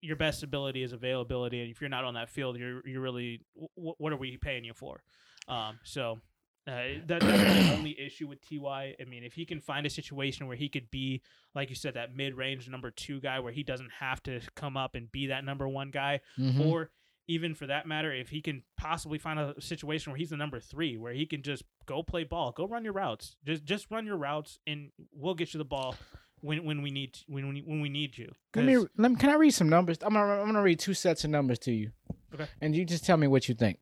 [0.00, 3.40] your best ability is availability, and if you're not on that field, you're you're really
[3.74, 5.02] what are we paying you for?
[5.48, 6.20] Um, so
[6.68, 7.22] uh, that, that's
[7.68, 8.94] the only issue with Ty.
[9.00, 11.22] I mean, if he can find a situation where he could be,
[11.54, 14.94] like you said, that mid-range number two guy, where he doesn't have to come up
[14.94, 16.60] and be that number one guy, Mhm.
[16.66, 16.90] or
[17.26, 20.60] even for that matter, if he can possibly find a situation where he's the number
[20.60, 24.06] three, where he can just go play ball, go run your routes, just just run
[24.06, 25.94] your routes, and we'll get you the ball
[26.40, 28.32] when when we need when we, when we need you.
[28.54, 29.16] Let me let me.
[29.16, 29.98] Can I read some numbers?
[30.02, 31.92] I'm gonna I'm gonna read two sets of numbers to you.
[32.34, 32.46] Okay.
[32.62, 33.78] And you just tell me what you think.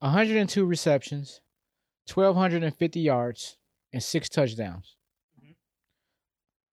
[0.00, 1.40] 102 receptions,
[2.06, 3.56] 1250 yards,
[3.92, 4.96] and six touchdowns.
[5.40, 5.54] Mhm.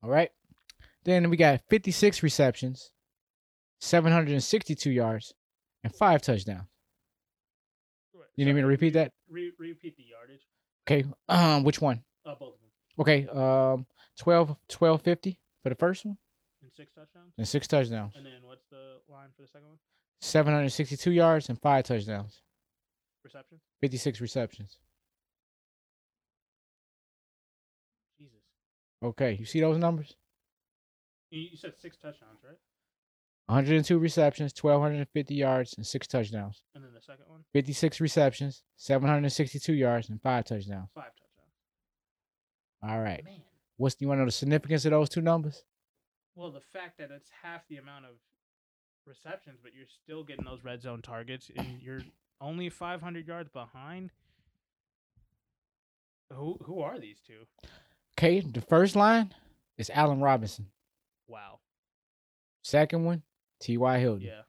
[0.03, 0.31] All right.
[1.03, 2.91] Then we got 56 receptions,
[3.79, 5.33] 762 yards,
[5.83, 6.67] and five touchdowns.
[8.35, 9.11] You need me to repeat that?
[9.27, 10.47] Re- repeat the yardage.
[10.87, 11.05] Okay.
[11.27, 12.03] Um, which one?
[12.25, 12.69] Uh, both of them.
[12.99, 13.27] Okay.
[13.27, 13.85] Um,
[14.17, 16.17] 12 1250 for the first one,
[16.61, 17.33] And six touchdowns.
[17.37, 18.15] and six touchdowns.
[18.15, 19.79] And then what's the line for the second one?
[20.21, 22.41] 762 yards and five touchdowns.
[23.23, 23.59] Reception.
[23.81, 24.77] 56 receptions.
[29.03, 30.15] Okay, you see those numbers?
[31.31, 32.57] You, you said six touchdowns, right?
[33.47, 36.61] 102 receptions, 1250 yards, and six touchdowns.
[36.75, 40.89] And then the second one, 56 receptions, 762 yards, and five touchdowns.
[40.93, 41.23] five touchdowns.
[42.83, 43.23] All right.
[43.25, 43.41] Man.
[43.77, 45.63] What's you want to know the significance of those two numbers?
[46.35, 48.11] Well, the fact that it's half the amount of
[49.07, 52.01] receptions, but you're still getting those red zone targets, and you're
[52.41, 54.11] only 500 yards behind.
[56.31, 57.47] Who who are these two?
[58.19, 59.33] Okay, the first line
[59.77, 60.67] is Allen Robinson.
[61.29, 61.59] Wow.
[62.65, 63.23] Second one,
[63.61, 63.97] T.Y.
[63.97, 64.27] Hilton.
[64.27, 64.41] Yeah.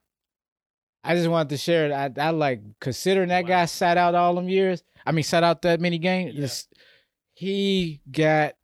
[1.04, 1.92] I just wanted to share it.
[1.92, 3.48] I, I like considering that Wow.
[3.48, 4.82] guy sat out all them years.
[5.06, 6.34] I mean, sat out that many games.
[6.34, 6.40] Yeah.
[6.40, 6.66] this-
[7.32, 8.54] he got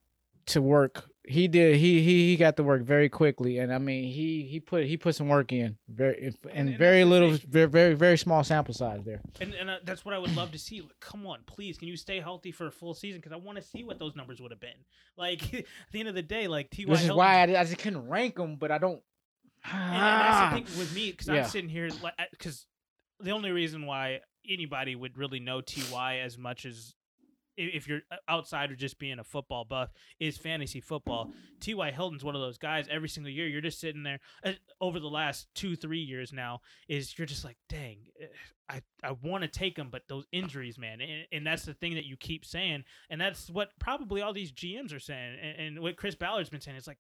[0.47, 1.77] to work he did.
[1.77, 4.97] He he he got to work very quickly, and I mean he he put he
[4.97, 9.03] put some work in very and, and very little very very very small sample size
[9.05, 9.21] there.
[9.41, 10.81] And and uh, that's what I would love to see.
[10.81, 13.21] Like, come on, please, can you stay healthy for a full season?
[13.21, 14.79] Because I want to see what those numbers would have been.
[15.17, 16.91] Like at the end of the day, like T.Y.
[16.91, 19.01] This is Hilton- why I, I just couldn't rank them, but I don't.
[19.65, 21.43] And, and that's the thing with me because Yeah.
[21.43, 21.89] I'm sitting here
[22.31, 22.67] because
[23.21, 26.95] the only reason why anybody would really know Ty as much as
[27.57, 29.91] if you're uh, outside of just being a football buff
[30.21, 31.33] is fantasy football.
[31.61, 32.87] Ty Hilton's one of those guys.
[32.91, 34.21] Every single year, you're just sitting there.
[34.45, 38.27] Uh, over the last two, three years now, is you're just like, dang, eh,
[38.69, 41.95] I I want to take him, but those injuries, man, and, and that's the thing
[41.95, 45.81] that you keep saying, and that's what probably all these GMs are saying, and, and
[45.81, 46.77] what Chris Ballard's been saying.
[46.77, 46.99] is like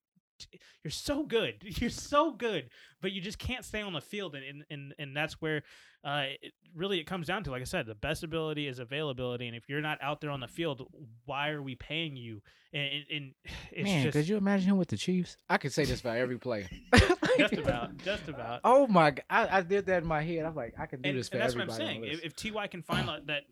[0.82, 1.54] you're so good.
[1.80, 2.70] You're so good,
[3.00, 5.62] but you just can't stay on the field, and and and, and that's where
[6.04, 7.50] uh, it, really it comes down to.
[7.50, 10.40] Like I said, the best ability is availability, and if you're not out there on
[10.40, 10.86] the field,
[11.24, 12.40] why are we paying you?
[12.72, 13.34] And, and, and
[13.72, 15.36] it's Man, just could you imagine him with the Chiefs?
[15.48, 16.68] I could say this about every player.
[17.38, 18.60] just about, just about.
[18.64, 20.44] Oh my god, I, I did that in my head.
[20.44, 22.04] I'm like, I can do And, this for and that's what I'm saying.
[22.04, 23.42] If, if Ty can find that, that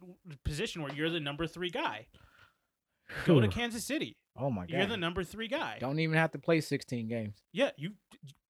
[0.44, 2.06] position where you're the number three guy,
[3.26, 4.16] go to Kansas City.
[4.36, 5.78] Oh my god, You're the number three guy.
[5.80, 7.36] don't even have to play 16 games.
[7.52, 7.90] Yeah, you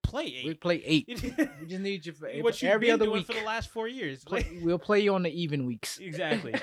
[0.02, 0.44] play eight.
[0.44, 0.60] We eight.
[0.60, 1.06] play eight.
[1.60, 3.26] we just need you for what you've every been other doing week.
[3.26, 4.24] for the last four years.
[4.24, 5.98] Play- we'll play you on the even weeks.
[5.98, 6.54] Exactly.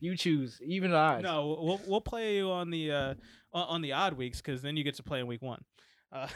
[0.00, 1.22] you choose even odds.
[1.24, 3.14] No, we'll we'll play you on the uh
[3.52, 5.62] on on the odd weeks because then you get to play in week one.
[6.12, 6.28] Uh,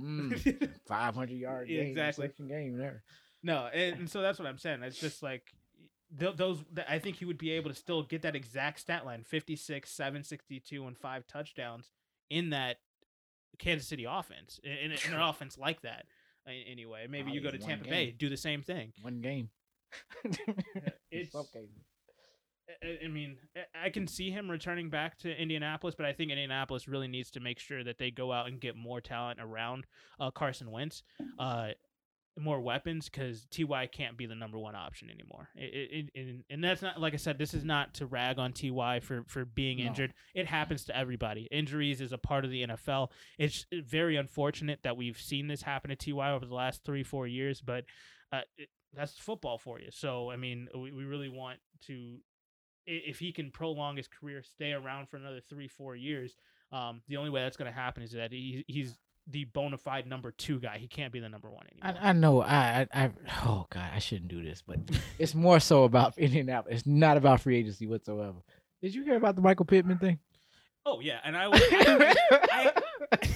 [0.00, 2.28] Mm, 500 yard game, Exactly.
[2.46, 3.02] game there.
[3.42, 4.82] no, and, and so that's what I'm saying.
[4.82, 5.42] It's just like
[6.18, 6.58] th- those.
[6.74, 9.90] th- I think he would be able to still get that exact stat line: 56,
[9.90, 11.90] 762, and five touchdowns
[12.30, 12.76] in that
[13.58, 14.60] Kansas City offense.
[14.64, 16.06] In, in, in an offense like that.
[16.46, 17.90] Anyway, maybe Oh, you go to Tampa game.
[17.92, 18.92] Bay, do the same thing.
[19.02, 19.50] One game.
[21.10, 21.66] it's- okay.
[22.82, 26.30] I- I mean, I- I can see him returning back to Indianapolis, but I think
[26.32, 29.86] Indianapolis really needs to make sure that they go out and get more talent around
[30.18, 31.02] uh, Carson Wentz,
[31.38, 31.70] uh,
[32.38, 35.48] more weapons, because Ty can't be the number one option anymore.
[35.54, 37.38] It, it, it- and, and that's not like I said.
[37.38, 39.84] This is not to rag on Ty for for being No.
[39.84, 40.12] injured.
[40.34, 41.48] It happens to everybody.
[41.50, 43.08] Injuries is a part of the NFL.
[43.38, 47.26] It's very unfortunate that we've seen this happen to Ty over the last three four
[47.26, 47.84] years, but
[48.32, 49.88] uh, it, that's football for you.
[49.90, 52.18] So I mean, we, we really want to
[52.86, 56.36] if he can prolong his career, stay around for another three, four years,
[56.70, 58.96] um, the only way that's going to happen is that he, he's
[59.28, 60.78] the bona fide number two guy.
[60.78, 62.00] He can't be the number one anymore.
[62.02, 62.42] I, I know.
[62.42, 63.10] I, I, I,
[63.44, 64.78] oh god, I shouldn't do this, but
[65.18, 66.78] it's more so about Indianapolis.
[66.78, 68.38] It's not about free agency whatsoever.
[68.82, 70.18] Did you hear about the Michael Pittman thing?
[70.88, 72.14] oh yeah, and I, I,
[73.12, 73.28] I-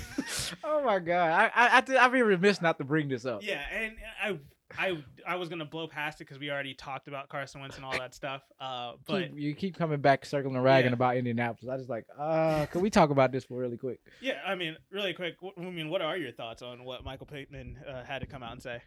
[0.63, 3.43] oh my god, I, I, I'd be remiss not to bring this up.
[3.43, 4.39] yeah, and I,
[4.79, 7.85] I, I was gonna blow past it because we already talked about Carson Wentz and
[7.85, 8.43] all that stuff.
[8.61, 10.95] Uh, but Keep- you keep coming back, circling and ragging Yeah.
[10.95, 11.69] about Indianapolis.
[11.73, 14.01] I just like, uh, can we talk about this for really quick?
[14.21, 15.37] yeah, I mean, really quick.
[15.59, 18.53] I mean, what are your thoughts on what Michael Pittman uh, had to come out
[18.53, 18.83] and say?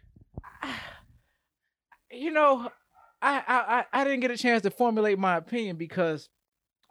[2.10, 2.70] you know,
[3.22, 6.28] I, I I I didn't get a chance to formulate my opinion because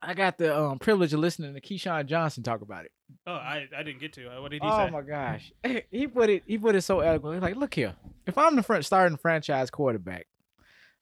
[0.02, 2.92] I got the um, privilege of listening to Keyshawn Johnson talk about it.
[3.28, 4.38] Oh, I, I didn't get to.
[4.38, 4.84] Uh, What did he Oh say?
[4.88, 5.52] Oh my gosh,
[5.92, 7.40] he put it he put it so eloquently.
[7.40, 10.28] Like, look here, if I'm the front starting franchise quarterback,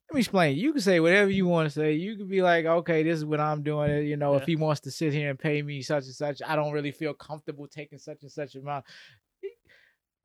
[0.09, 0.57] let me explain.
[0.57, 1.93] You can say whatever you want to say.
[1.93, 4.05] You can be like, okay, this is what I'm doing.
[4.05, 6.57] You know, if he wants to sit here and pay me such and such, I
[6.57, 8.83] don't really feel comfortable taking such and such amount.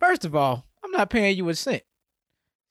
[0.01, 1.85] First of all, I'm not paying you a cent.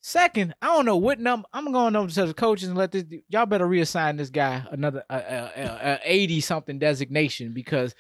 [0.02, 3.06] Second, I don't know what number I'm going over to the coaches and let this
[3.28, 7.96] y'all better reassign this guy another uh, uh, uh, 80 something designation because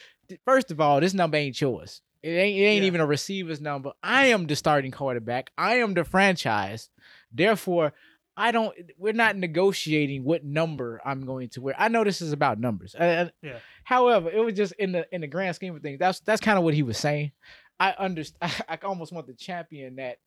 [0.45, 2.01] first of all, this number ain't yours.
[2.25, 2.87] It ain't it ain't Yeah.
[2.87, 3.91] even a receiver's number.
[4.01, 5.51] I am the starting quarterback.
[5.57, 6.89] I am the franchise.
[7.31, 7.93] Therefore,
[8.35, 11.75] I don't we're not negotiating what number I'm going to wear.
[11.77, 12.95] I know this is about numbers.
[12.95, 13.59] Uh, Yeah.
[13.83, 15.99] However, it was just in the in the grand scheme of things.
[15.99, 17.31] That's that's kind of what he was saying.
[17.79, 18.51] I understand.
[18.67, 20.17] I almost want to champion that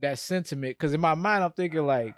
[0.00, 2.14] that sentiment because in my mind I'm thinking like,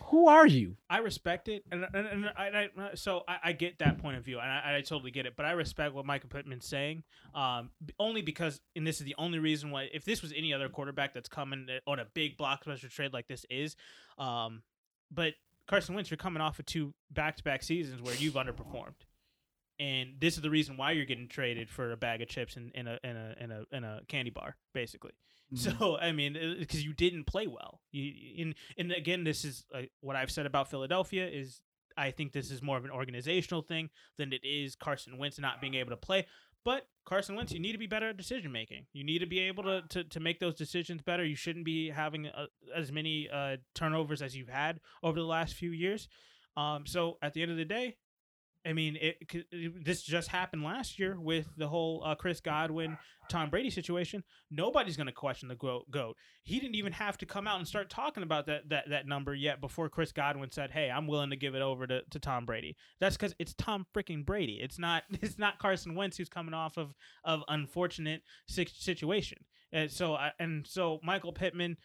[0.00, 0.76] who are you?
[0.88, 4.24] I respect it, and and, and I, I so I, I get that point of
[4.24, 5.34] view, and I, I totally get it.
[5.36, 7.02] But I respect what Michael Pittman's saying,
[7.34, 9.90] um, only because, and this is the only reason why.
[9.92, 13.44] If this was any other quarterback that's coming on a big blockbuster trade like this
[13.50, 13.76] is,
[14.18, 14.62] um,
[15.10, 15.34] but
[15.66, 18.94] Carson Wentz, you're coming off of two back-to-back seasons where you've underperformed,
[19.78, 22.72] and this is the reason why you're getting traded for a bag of chips and
[22.74, 25.12] in a in a in a in a candy bar, basically.
[25.54, 27.80] So I mean, because you didn't play well.
[27.90, 31.60] You and and again, this is uh, what I've said about Philadelphia is
[31.96, 35.60] I think this is more of an organizational thing than it is Carson Wentz not
[35.60, 36.26] being able to play.
[36.64, 38.86] But Carson Wentz, you need to be better at decision making.
[38.92, 41.24] You need to be able to, to, to make those decisions better.
[41.24, 45.54] You shouldn't be having uh, as many uh, turnovers as you've had over the last
[45.54, 46.08] few years.
[46.56, 47.96] Um, so at the end of the day,
[48.64, 49.16] I mean, it,
[49.50, 52.96] it- this just happened last year with the whole uh, Chris Godwin,
[53.28, 54.22] Tom Brady situation.
[54.50, 56.16] Nobody's going to question the goat, goat.
[56.42, 59.34] He didn't even have to come out and start talking about that, that, that number
[59.34, 62.44] yet before Chris Godwin said, "Hey, I'm willing to give it over to, to Tom
[62.46, 64.58] Brady." That's because it's Tom freaking Brady.
[64.62, 66.94] It's not it's not Carson Wentz who's coming off of
[67.24, 69.38] of unfortunate situation.
[69.72, 71.76] And so I, and so Michael Pittman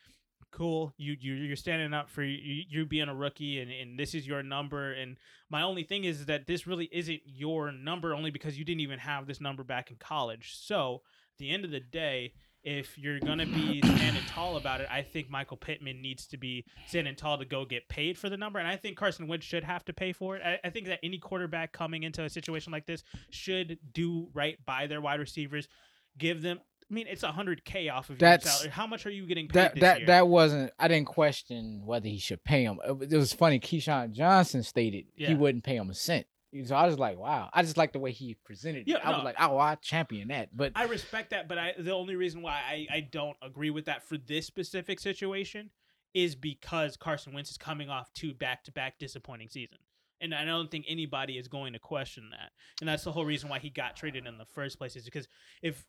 [0.52, 0.94] cool.
[0.98, 4.28] You, you you're standing up for you, you being a rookie and, and this is
[4.28, 4.94] your number.
[4.94, 5.18] And
[5.50, 9.00] my only thing is that this really isn't your number only because you didn't even
[9.00, 10.56] have this number back in college.
[10.56, 11.02] So
[11.34, 12.34] at the end of the day
[12.64, 16.66] if you're gonna be standing tall about it i think michael pittman needs to be
[16.88, 18.60] standing tall to go get paid for the number.
[18.60, 20.42] And i think carson wentz should have to pay for it.
[20.44, 24.58] I, I think that any quarterback coming into a situation like this should do right
[24.66, 25.70] by their wide receivers
[26.18, 26.60] give them
[26.90, 28.72] I mean, it's a hundred k off of your That's- salary.
[28.72, 30.08] How much are you getting paid That that year?
[30.08, 30.72] that wasn't.
[30.80, 32.80] I didn't question whether he should pay him.
[33.02, 33.60] It, was funny.
[33.60, 35.30] Keyshawn Johnson stated Yeah.
[35.30, 36.28] he wouldn't pay him a cent.
[36.64, 37.50] So I was like, wow.
[37.54, 38.88] I just like the way he presented it.
[38.88, 40.56] Yeah, I was like, oh, I champion that.
[40.56, 43.86] But I respect that, but I the only reason why I, I don't agree with
[43.86, 45.72] that for this specific situation
[46.14, 49.82] is because Carson Wentz is coming off two back to back disappointing seasons.
[50.22, 52.52] And I don't think anybody is going to question that.
[52.80, 55.28] And that's the whole reason why he got traded in the first place is because
[55.62, 55.86] if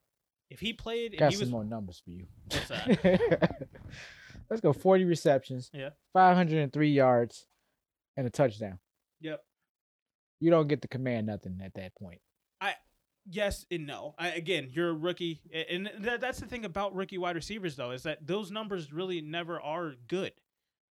[0.50, 2.26] if he played and got he some was more numbers for you.
[2.50, 3.68] What's that?
[4.50, 4.72] Let's go.
[4.72, 5.70] Forty receptions.
[5.72, 5.90] Yeah.
[6.12, 7.46] Five hundred and three yards,
[8.16, 8.78] and a touchdown.
[9.20, 9.42] Yep.
[10.40, 12.20] You don't get to command nothing at that point.
[12.60, 12.74] I
[13.30, 14.14] yes and no.
[14.18, 17.90] I, again, you're a rookie, and th- that's the thing about rookie wide receivers, though,
[17.90, 20.32] is that those numbers really never are good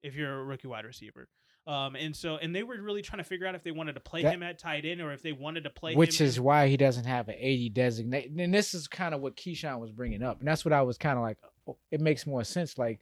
[0.03, 1.29] if you're a rookie wide receiver.
[1.67, 4.01] Um, and so, and they were really trying to figure out if they wanted to
[4.01, 6.69] play That- him at tight end or if they wanted to play which is why
[6.69, 8.31] he doesn't have an 80 designate.
[8.31, 10.97] And this is kind of what Keyshawn was bringing up, and that's what I was
[10.97, 11.39] kind of like.
[11.67, 12.79] oh, It makes more sense.
[12.79, 13.01] Like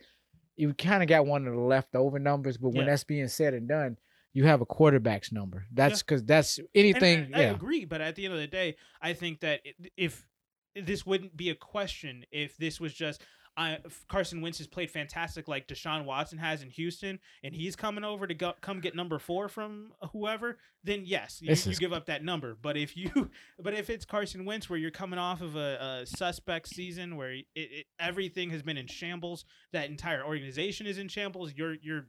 [0.56, 2.92] you kind of got one of the leftover numbers, but when Yeah.
[2.92, 3.98] that's being said and done,
[4.32, 5.66] you have a quarterback's number.
[5.72, 7.34] That's because that's anything.
[7.34, 9.60] I, I agree, but at the end of the day, I think that
[9.96, 10.26] if
[10.74, 13.22] this wouldn't be a question if this was just
[13.56, 13.78] I,
[14.08, 18.26] Carson Wentz has played fantastic like Deshaun Watson has in Houston, and he's coming over
[18.26, 20.58] to go, come get number four from whoever.
[20.82, 22.56] Then yes, you, you give up that number.
[22.60, 26.06] But if you, but if it's Carson Wentz where you're coming off of a, a
[26.06, 31.08] suspect season where it, it, everything has been in shambles, that entire organization is in
[31.08, 31.52] shambles.
[31.54, 32.06] Your your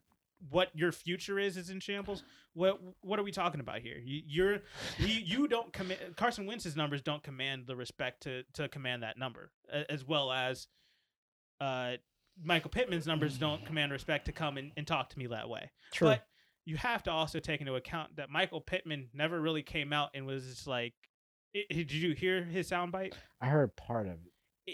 [0.49, 2.23] what your future is is in shambles.
[2.53, 3.97] What what are we talking about here?
[4.03, 4.53] You, you're
[4.97, 9.17] you, you don't command Carson Wentz's numbers don't command the respect to to command that
[9.17, 9.51] number
[9.89, 10.67] as well as
[11.61, 11.93] uh
[12.43, 15.71] Michael Pittman's numbers don't command respect to come and, and talk to me that way.
[15.93, 16.09] true.
[16.09, 16.25] But
[16.65, 20.25] you have to also take into account that Michael Pittman never really came out and
[20.25, 20.93] was just like
[21.55, 23.13] i- i- did you hear his soundbite?
[23.39, 24.31] I heard part of it.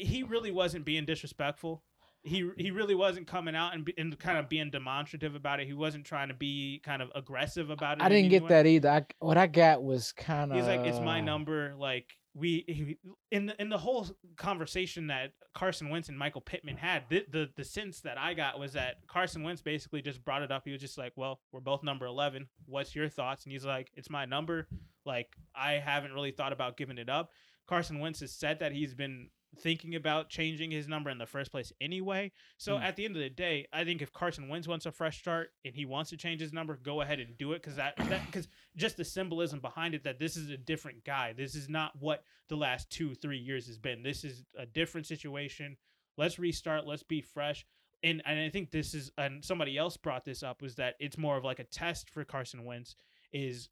[0.07, 1.83] He really wasn't being disrespectful.
[2.23, 5.67] He he really wasn't coming out and, be, and kind of being demonstrative about it.
[5.67, 8.03] He wasn't trying to be kind of aggressive about it.
[8.03, 8.49] I didn't get way.
[8.49, 8.89] that either.
[8.89, 10.57] I, what I got was kind of.
[10.57, 11.73] He's like, it's my number.
[11.77, 12.97] Like we he,
[13.31, 14.07] in the, in the whole
[14.37, 18.59] conversation that Carson Wentz and Michael Pittman had, the, the the sense that I got
[18.59, 20.63] was that Carson Wentz basically just brought it up.
[20.65, 22.47] He was just like, "Well, we're both number eleven.
[22.65, 24.67] What's your thoughts?" And he's like, "It's my number.
[25.05, 27.31] Like I haven't really thought about giving it up."
[27.67, 29.29] Carson Wentz has said that he's been
[29.59, 32.31] thinking about changing his number in the first place anyway.
[32.57, 32.83] So Hmm.
[32.83, 35.51] at the end of the day, I think if Carson Wentz wants a fresh start
[35.65, 38.47] and he wants to change his number, go ahead and do it because that because
[38.77, 41.33] just the symbolism behind it that this is a different guy.
[41.33, 44.03] This is not what the last two three years has been.
[44.03, 45.75] This is a different situation.
[46.17, 46.87] Let's restart.
[46.87, 47.65] Let's be fresh.
[48.03, 51.17] And and I think this is and somebody else brought this up was that it's
[51.17, 52.95] more of like a test for Carson Wentz
[53.33, 53.69] is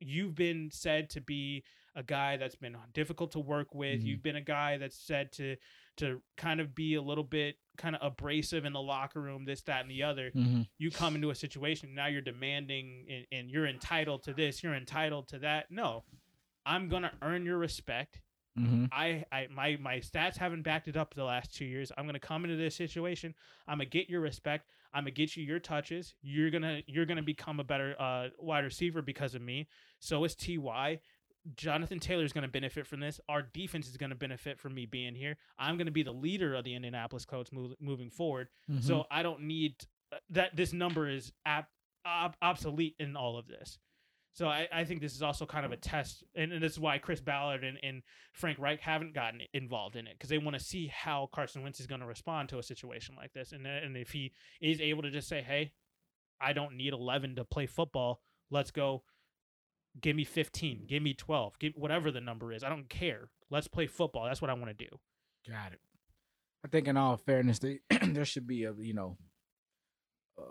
[0.00, 1.62] you've been said to be
[1.94, 4.00] a guy that's been difficult to work with.
[4.00, 4.06] Mhm.
[4.06, 5.56] You've been a guy that's said to
[5.96, 9.60] to kind of be a little bit kind of abrasive in the locker room, this,
[9.62, 10.30] that, and the other.
[10.30, 10.66] Mhm.
[10.78, 14.74] You come into a situation now you're demanding and, and you're entitled to this, you're
[14.74, 15.70] entitled to that.
[15.70, 16.04] No,
[16.64, 18.22] I'm gonna earn your respect.
[18.58, 18.88] Mhm.
[18.92, 21.92] I, I my my stats haven't backed it up the last two years.
[21.96, 23.34] I'm gonna come into this situation.
[23.68, 24.70] I'm gonna get your respect.
[24.92, 26.14] I'm gonna get you your touches.
[26.22, 29.68] You're gonna you're gonna become a better uh, wide receiver because of me.
[30.00, 31.00] So is Ty.
[31.56, 33.20] Jonathan Taylor is going to benefit from this.
[33.28, 35.36] Our defense is going to benefit from me being here.
[35.58, 38.48] I'm going to be the leader of the Indianapolis Colts move, moving forward.
[38.70, 38.82] Mhm.
[38.82, 39.76] So I don't need
[40.12, 40.54] uh, that.
[40.56, 41.64] This number is ab,
[42.06, 43.78] ob, obsolete in all of this.
[44.32, 46.78] So I, I think this is also kind of a test, and, and this is
[46.80, 50.56] why Chris Ballard and, and Frank Reich haven't gotten involved in it because they want
[50.56, 53.66] to see how Carson Wentz is going to respond to a situation like this, and
[53.66, 55.72] and if he is able to just say, "Hey,
[56.40, 58.22] I don't need 11 to play football.
[58.50, 59.02] Let's go.
[60.00, 60.84] Give me 15.
[60.86, 61.58] Give me 12.
[61.58, 62.62] Give whatever the number is.
[62.62, 63.30] I don't care.
[63.50, 64.24] Let's play football.
[64.26, 64.98] That's what I want to do."
[65.48, 65.80] Got it.
[66.64, 69.16] I think, in all fairness, they, there should be a you know,
[70.38, 70.42] uh,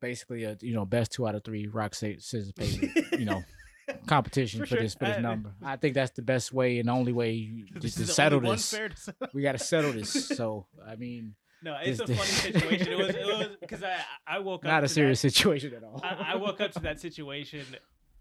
[0.00, 2.86] basically a you know best two out of three rock scissors paper.
[3.18, 3.42] you know,
[4.06, 4.82] competition For for, sure.
[4.82, 5.52] this for this I- number.
[5.64, 8.70] I think that's the best way and only way This to, settle this.
[8.70, 9.28] to settle.
[9.34, 10.28] We got to settle this.
[10.28, 12.28] So I mean, No, it's This- a funny
[12.62, 12.88] situation.
[12.92, 15.84] It was it was because I I woke up not a serious That, situation at
[15.84, 16.00] all.
[16.02, 17.64] I, I woke up to that situation.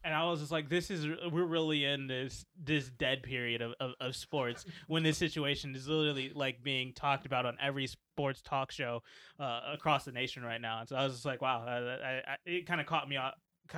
[0.07, 3.73] And I was just like, "This is we're really in this this dead period of,
[3.81, 8.41] of, of sports when this situation is literally like being talked about on every sports
[8.41, 9.03] talk show
[9.37, 12.21] uh, across the nation right now." And so I was just like, "Wow!" I, I,
[12.25, 13.33] I, it kind of caught me off,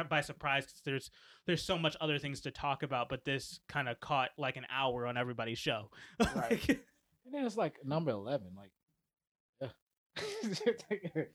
[0.08, 1.12] by surprise because there's
[1.48, 4.68] there's so much other things to talk about, but this kind of caught like an
[4.72, 5.90] hour on everybody's show.
[6.36, 6.70] Right.
[7.26, 8.50] And then it's like number eleven.
[8.56, 8.72] Like,
[9.64, 11.26] ugh.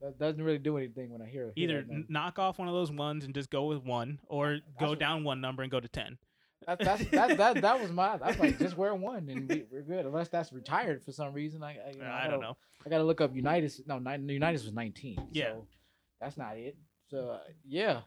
[0.00, 2.06] that doesn't really do anything when I hear hear Either number.
[2.08, 5.40] knock off one of those ones and just go with one, or go down one
[5.40, 6.18] number and go to ten.
[6.66, 8.18] That, that's that, that that was my.
[8.22, 10.06] I was like, just wear one and we, we're good.
[10.06, 11.62] Unless that's retired for some reason.
[11.62, 12.56] I I, you know, I don't know.
[12.84, 13.80] I gotta look up Unitas.
[13.86, 15.18] No, Ni- Unitas was nineteen.
[15.32, 15.50] Yeah.
[15.52, 15.66] so
[16.20, 16.76] that's not it.
[17.10, 18.00] So uh, yeah,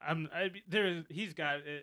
[0.00, 1.04] I'm I, there.
[1.08, 1.56] He's got.
[1.56, 1.80] Uh,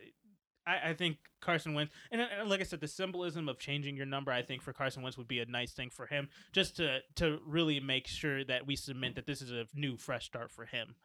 [0.69, 4.05] I, I think Carson Wentz, and, and like I said, the symbolism of changing your
[4.05, 6.99] number, I think for Carson Wentz would be a nice thing for him, just to
[7.15, 10.65] to really make sure that we cement that this is a new, fresh start for
[10.65, 10.95] him.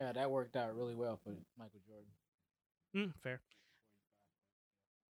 [0.00, 2.10] yeah, that worked out really well for Michael Jordan.
[3.12, 3.40] Mm, fair.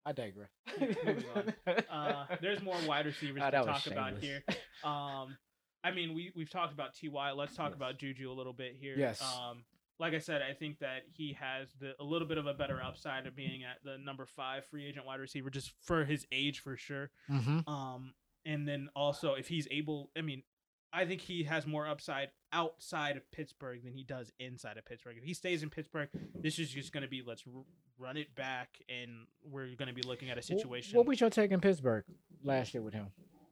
[0.05, 0.49] I digress.
[1.89, 4.43] Uh, there's more wide receivers Ah, to that was talk about here.
[4.83, 5.37] Um,
[5.83, 7.31] I mean, we we've talked about Ty.
[7.31, 7.75] Let's talk Yes.
[7.77, 8.95] about Juju a little bit here.
[8.97, 9.21] Yes.
[9.21, 9.63] Um,
[9.99, 12.81] like I said, I think that he has the a little bit of a better
[12.81, 16.59] upside of being at the number five free agent wide receiver, just for his age,
[16.59, 17.11] for sure.
[17.27, 18.13] hmm Um,
[18.45, 20.43] and then also if he's able, I mean,
[20.91, 25.15] I think he has more upside outside of Pittsburgh than he does inside of Pittsburgh.
[25.17, 27.63] If he stays in Pittsburgh, this is just going to be let's r-
[27.97, 30.97] run it back, and we're going to be looking at a situation.
[30.97, 32.03] What was your take in Pittsburgh
[32.43, 33.07] last year with him?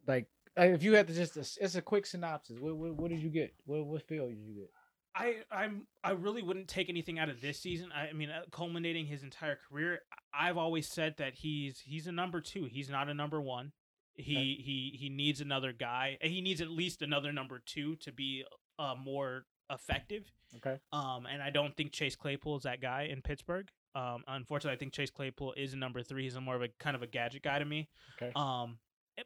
[0.06, 0.28] Like,
[0.60, 2.60] uh, if you had to just, it's a quick synopsis.
[2.60, 3.54] What, what, what did you get?
[3.66, 4.72] What, what feel did you get?
[5.16, 7.90] I I'm I really wouldn't take anything out of this season.
[7.94, 10.00] I, I mean, uh, culminating his entire career,
[10.34, 12.66] I've always said that he's he's a number two.
[12.66, 13.72] He's not a number one.
[14.16, 14.62] He Okay.
[14.62, 16.18] he he needs another guy.
[16.22, 18.44] He needs at least another number two to be
[18.80, 20.32] uh, more effective.
[20.58, 20.80] Okay.
[20.92, 23.70] Um, and I don't think Chase Claypool is that guy in Pittsburgh.
[23.96, 26.24] Um, unfortunately, I think Chase Claypool is a number three.
[26.24, 27.90] He's a more of a kind of a gadget guy to me.
[28.22, 28.32] Okay.
[28.36, 28.80] Um,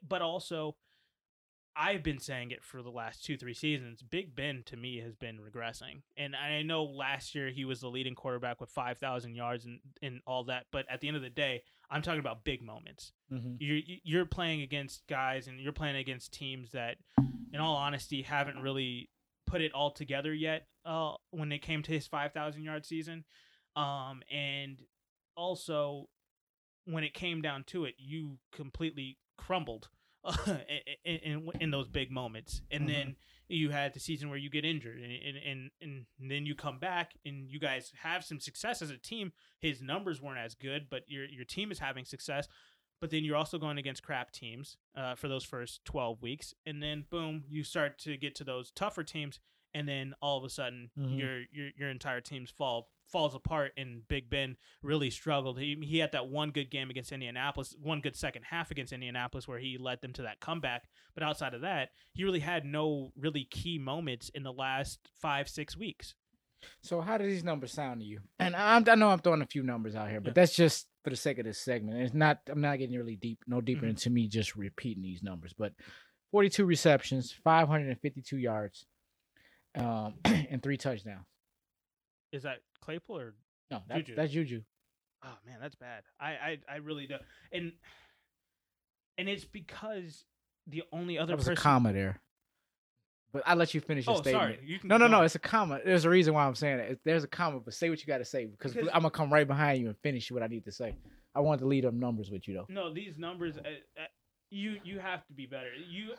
[0.07, 0.75] but also,
[1.77, 4.01] I've been saying it for the last two, three seasons.
[4.01, 7.89] Big Ben to me has been regressing, and I know last year he was the
[7.89, 10.67] leading quarterback with five thousand yards and and all that.
[10.71, 13.11] But at the end of the day, I'm talking about big moments.
[13.31, 13.55] Mm-hmm.
[13.59, 16.95] You're you're playing against guys, and you're playing against teams that,
[17.53, 19.09] in all honesty, haven't really
[19.45, 20.67] put it all together yet.
[20.85, 23.25] Uh, when it came to his five thousand yard season,
[23.75, 24.81] um, and
[25.35, 26.07] also
[26.85, 29.89] when it came down to it, you completely crumbled
[31.05, 32.87] in, in in those big moments, and Mhm.
[32.87, 33.15] then
[33.47, 36.79] you had the season where you get injured, and, and and and then you come
[36.79, 39.31] back and you guys have some success as a team.
[39.59, 42.47] His numbers weren't as good, but your your team is having success.
[43.01, 46.81] But then you're also going against crap teams uh, for those first 12 weeks, and
[46.81, 49.39] then boom, you start to get to those tougher teams,
[49.73, 51.17] and then all of a sudden Mhm.
[51.19, 55.59] your your your entire team's fall falls apart and Big Ben really struggled.
[55.59, 59.47] He he had that one good game against Indianapolis, one good second half against Indianapolis
[59.47, 60.83] where he led them to that comeback.
[61.13, 65.77] But outside of that, he really had no really key moments in the last 5-6
[65.77, 66.15] weeks.
[66.81, 68.21] So how do these numbers sound to you?
[68.39, 70.41] And I'm, I know I'm throwing a few numbers out here, but Yeah.
[70.41, 72.01] that's just for the sake of this segment.
[72.01, 72.39] It's not.
[72.49, 73.89] I'm not getting really deep, no deeper Mhm.
[73.91, 75.53] into me just repeating these numbers.
[75.53, 75.73] But
[76.31, 78.87] 42 receptions, 552 yards,
[79.75, 81.27] um, and three touchdowns.
[82.31, 83.33] Is that Claypool or
[83.71, 84.15] No, that's Juju.
[84.15, 84.61] that's Juju.
[85.23, 86.03] Oh man, that's bad.
[86.19, 87.15] I I, I really do.
[87.51, 87.73] And
[89.17, 90.25] and it's because
[90.67, 92.19] the only other That was person a comma there.
[93.31, 94.41] But I'll let you finish your Oh, statement.
[94.61, 94.79] sorry.
[94.79, 95.21] Can No, no, no.
[95.23, 95.81] It's a comma.
[95.83, 96.91] There's a reason why I'm saying it.
[96.91, 99.11] It- There's a comma, but say what you got to say because, Because- I'm gonna
[99.11, 100.95] come right behind you and finish what I need to say.
[101.33, 102.65] I wanted to lead up numbers with you though.
[102.69, 103.57] No, these numbers.
[103.57, 103.61] Uh,
[103.99, 104.05] uh,
[104.51, 105.71] you you have to be better.
[105.75, 106.13] You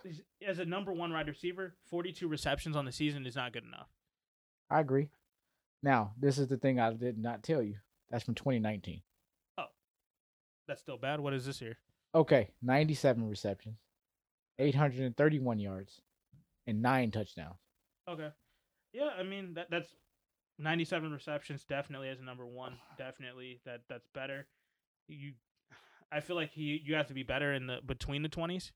[0.46, 3.64] as a number one wide receiver, forty two receptions on the season is not good
[3.64, 3.88] enough.
[4.68, 5.08] I agree.
[5.82, 7.76] Now, this is the thing I did not tell you.
[8.10, 9.02] That's from 2019.
[9.58, 9.64] Oh,
[10.68, 11.20] That's still bad.
[11.20, 11.76] What is this here?
[12.14, 13.76] Okay, 97 receptions,
[14.58, 16.00] 831 yards,
[16.66, 17.56] and nine touchdowns.
[18.08, 18.28] Okay.
[18.92, 19.88] Yeah, I mean that that's
[20.58, 21.64] ninety seven receptions.
[21.64, 22.74] Definitely as a number one.
[22.96, 24.46] Definitely that that's better.
[25.08, 25.32] You,
[26.10, 28.72] I feel like he you have to be better in the between the twenties.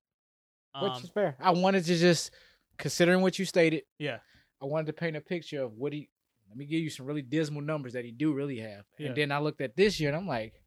[0.79, 1.37] which Um, is fair.
[1.41, 2.33] I wanted to just,
[2.77, 4.19] considering what you stated, yeah.
[4.63, 6.11] I wanted to paint a picture of what he.
[6.51, 9.09] Let me give you some really dismal numbers that he do really have, Yeah.
[9.09, 10.61] and then I looked at this year and I'm like,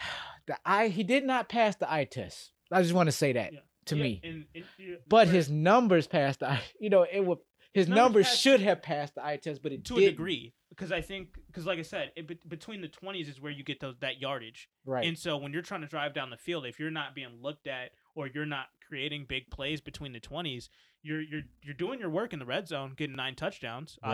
[0.46, 0.88] the eye.
[0.88, 2.52] He did not pass the eye test.
[2.72, 3.60] I just want to say that Yeah.
[3.86, 4.20] to Yeah, me.
[4.24, 4.64] and- and
[5.06, 6.62] But for- his numbers passed the eye.
[6.80, 7.38] You know, it would.
[7.74, 10.08] His Numbers numbers should have passed the eye test, but it to didn't.
[10.08, 13.52] a degree because I think because like I said, it, between the twenties is where
[13.52, 14.68] you get those that yardage.
[14.86, 15.06] Right.
[15.06, 17.66] And so when you're trying to drive down the field, if you're not being looked
[17.66, 20.70] at or you're not creating big plays between the 20s,
[21.02, 24.12] you're you're you're doing your work in the red zone, getting nine touchdowns, Right.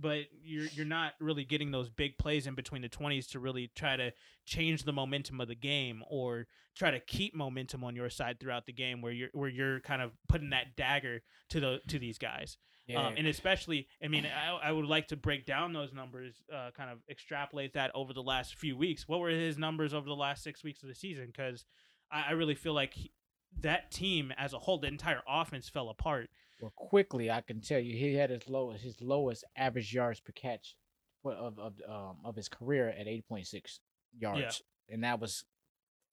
[0.00, 3.70] But you're you're not really getting those big plays in between the 20s to really
[3.74, 4.12] try to
[4.46, 6.46] change the momentum of the game or
[6.76, 10.02] try to keep momentum on your side throughout the game where you're where you're kind
[10.02, 11.20] of putting that dagger
[11.50, 12.56] to the to these guys.
[12.86, 13.06] yeah.
[13.06, 16.70] Um, and especially, I mean, I, I would like to break down those numbers, uh,
[16.76, 19.06] kind of extrapolate that over the last few weeks.
[19.06, 21.26] What were his numbers over the last six weeks of the season?
[21.26, 21.64] Because
[22.10, 23.12] I, I really feel like he,
[23.60, 26.30] that team as a whole, the entire offense fell apart.
[26.60, 30.32] Well, quickly, I can tell you, he had his lowest his lowest average yards per
[30.32, 30.76] catch
[31.24, 33.80] of of um of his career at eight point six
[34.18, 35.44] yards, and that was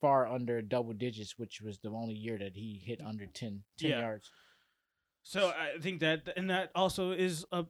[0.02, 3.89] far under double digits, which was the only year that he hit under 10, 10
[3.89, 4.00] Yeah.
[4.00, 4.30] yards.
[5.24, 7.66] So I think that, and that also is a,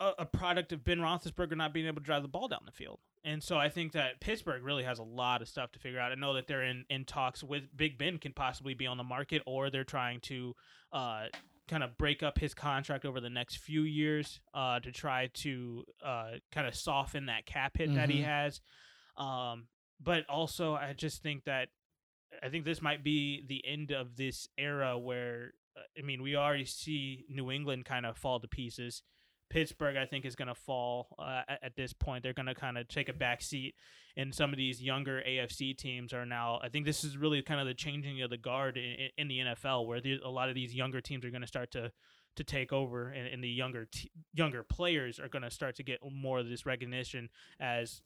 [0.00, 2.72] a a product of Ben Roethlisberger not being able to drive the ball down the
[2.72, 3.00] field.
[3.22, 6.10] And so I think that Pittsburgh really has a lot of stuff to figure out.
[6.10, 9.04] I know that they're in, in talks with Big Ben can possibly be on the
[9.04, 10.56] market, or they're trying to
[10.92, 11.26] uh,
[11.72, 15.82] kind of break up his contract over the next few years uh, to try to
[16.04, 18.24] uh, kind of soften that cap hit that he Mhm.
[18.24, 18.60] has.
[19.16, 19.68] Um,
[19.98, 21.70] but also, I just think that
[22.42, 26.36] I think this might be the end of this era where uh, I mean we
[26.36, 29.02] already see New England kind of fall to pieces.
[29.52, 32.22] Pittsburgh, I think, is going to fall uh, at, at this point.
[32.22, 33.74] They're going to kind of take a back seat,
[34.16, 36.58] and some of these younger AFC teams are now.
[36.62, 39.38] I think this is really kind of the changing of the guard in, in the
[39.40, 41.92] NFL, where the, a lot of these younger teams are going to start to
[42.36, 45.82] to take over, and, and the younger t- younger players are going to start to
[45.82, 47.28] get more of this recognition
[47.60, 48.00] as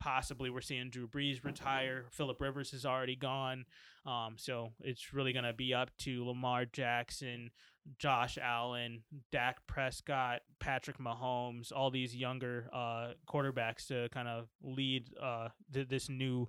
[0.00, 2.04] possibly we're seeing Drew Brees retire.
[2.12, 3.64] Philip Rivers is already gone.
[4.06, 7.50] Um, so it's really going to be up to Lamar Jackson,
[7.98, 9.02] Josh Allen,
[9.32, 15.88] Dak Prescott, Patrick Mahomes, all these younger uh, quarterbacks to kind of lead uh, th-
[15.88, 16.48] this new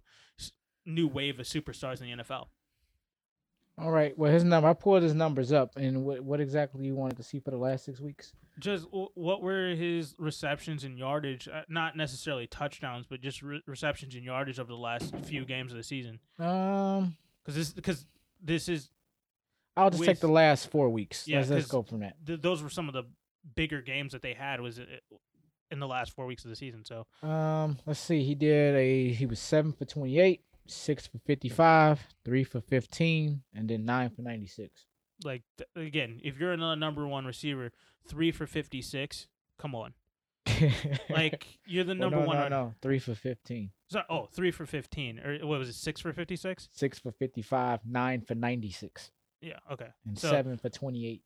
[0.86, 2.48] new wave of superstars in the NFL.
[3.78, 4.18] All right.
[4.18, 4.68] Well, his number.
[4.68, 7.58] I pulled his numbers up, and what what exactly you wanted to see for the
[7.58, 8.34] last six weeks?
[8.60, 11.48] Just what were his receptions and yardage?
[11.48, 15.72] Uh, not necessarily touchdowns, but just re- receptions and yardage over the last few games
[15.72, 16.20] of the season.
[16.40, 18.06] Um, Because this because
[18.44, 18.90] this is
[19.80, 21.28] I'll just take the last four weeks.
[21.28, 22.16] Yeah, let's, let's go from that.
[22.26, 23.04] th- those were some of the
[23.56, 24.88] bigger games that they had was it,
[25.72, 26.84] in the last four weeks of the season.
[26.86, 28.24] So Um, let's see.
[28.24, 29.10] He did a.
[29.14, 33.86] He was seven for twenty eight, six for fifty five, three for fifteen, and then
[33.86, 34.86] nine for ninety six.
[35.24, 37.72] like th- again, if you're a number one receiver,
[38.08, 39.28] three for fifty six,
[39.58, 39.94] come on,
[41.10, 42.38] like you're the Well, number no, one.
[42.38, 43.72] No, no, three for fifteen,
[44.10, 45.76] oh, three for fifteen, or what was it?
[45.76, 46.68] Six for fifty six?
[46.72, 49.12] six for fifty five, nine for ninety six,
[49.42, 49.88] Yeah, okay.
[50.06, 51.24] and So- seven for twenty eight.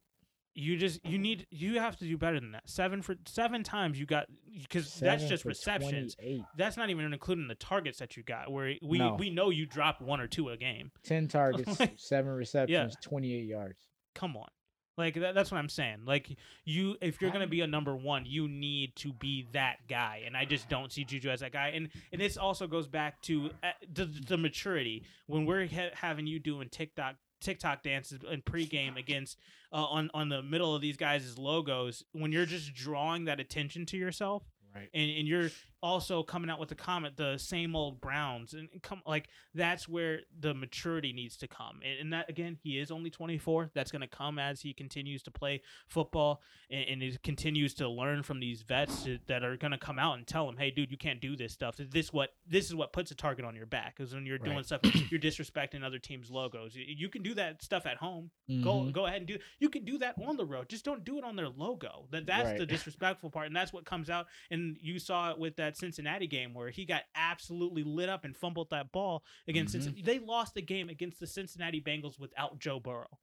[0.55, 2.69] You just you need you have to do better than that.
[2.69, 4.27] Seven for seven times you got
[4.61, 6.15] because that's just receptions.
[6.55, 8.51] That's not even including the targets that you got.
[8.51, 9.15] Where we No.
[9.15, 10.91] we know you drop one or two a game.
[11.03, 13.79] Ten targets, Like- seven receptions, twenty eight yards.
[14.13, 14.47] come on
[14.95, 18.27] like that, that's what i'm saying like you if you're gonna be a number one
[18.27, 21.69] you need to be that guy and i just don't see juju as that guy
[21.69, 26.27] and and this also goes back to uh, the, the maturity when we're ha- having
[26.27, 29.37] you doing tiktok TikTok dances in pregame against
[29.71, 33.85] uh, on on the middle of these guys' logos when you're just drawing that attention
[33.87, 34.43] to yourself
[34.75, 34.89] Right.
[34.93, 35.51] and, and you're
[35.83, 40.21] also coming out with the comment the same old browns and come like that's where
[40.39, 44.01] the maturity needs to come and, and that again he is only 24 that's going
[44.01, 48.39] to come as he continues to play football and, and he continues to learn from
[48.39, 50.97] these vets to- that are going to come out and tell him hey dude you
[50.97, 51.75] can't do this stuff.
[51.77, 54.63] This what this is what puts a target on your back because when you're doing
[54.63, 54.79] stuff
[55.11, 56.75] you're disrespecting other teams logos.
[56.75, 58.31] You, you can do that stuff at home.
[58.63, 58.91] Go Mhm.
[58.93, 61.25] go ahead and do you can do that on the road just don't do it
[61.25, 62.07] on their logo.
[62.11, 65.57] That that's the disrespectful part and that's what comes out and you saw it with
[65.57, 69.83] that Cincinnati game where he got absolutely lit up and fumbled that ball against Mhm.
[69.83, 70.01] Cincinnati.
[70.01, 73.19] They lost the game against the Cincinnati Bengals without Joe Burrow.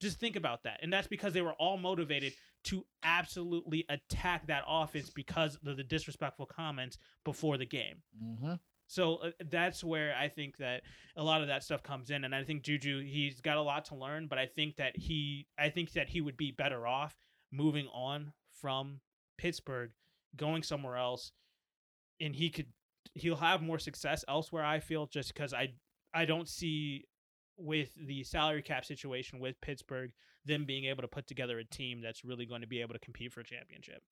[0.00, 0.78] Just think about that.
[0.82, 2.32] And that's because they were all motivated
[2.64, 8.02] to absolutely attack that offense because of the disrespectful comments before the game.
[8.22, 8.60] Mhm.
[8.86, 10.82] So uh, that's where I think that
[11.16, 13.84] a lot of that stuff comes in, and I think Juju he's got a lot
[13.86, 17.18] to learn, but I think that he I think that he would be better off
[17.50, 19.00] moving on from
[19.36, 19.92] Pittsburgh,
[20.36, 21.32] going somewhere else,
[22.20, 22.66] and he could
[23.14, 24.64] he'll have more success elsewhere.
[24.64, 25.74] I feel just because I
[26.14, 27.04] I don't see
[27.56, 30.12] with the salary cap situation with Pittsburgh
[30.44, 33.00] them being able to put together a team that's really going to be able to
[33.00, 34.02] compete for a championship.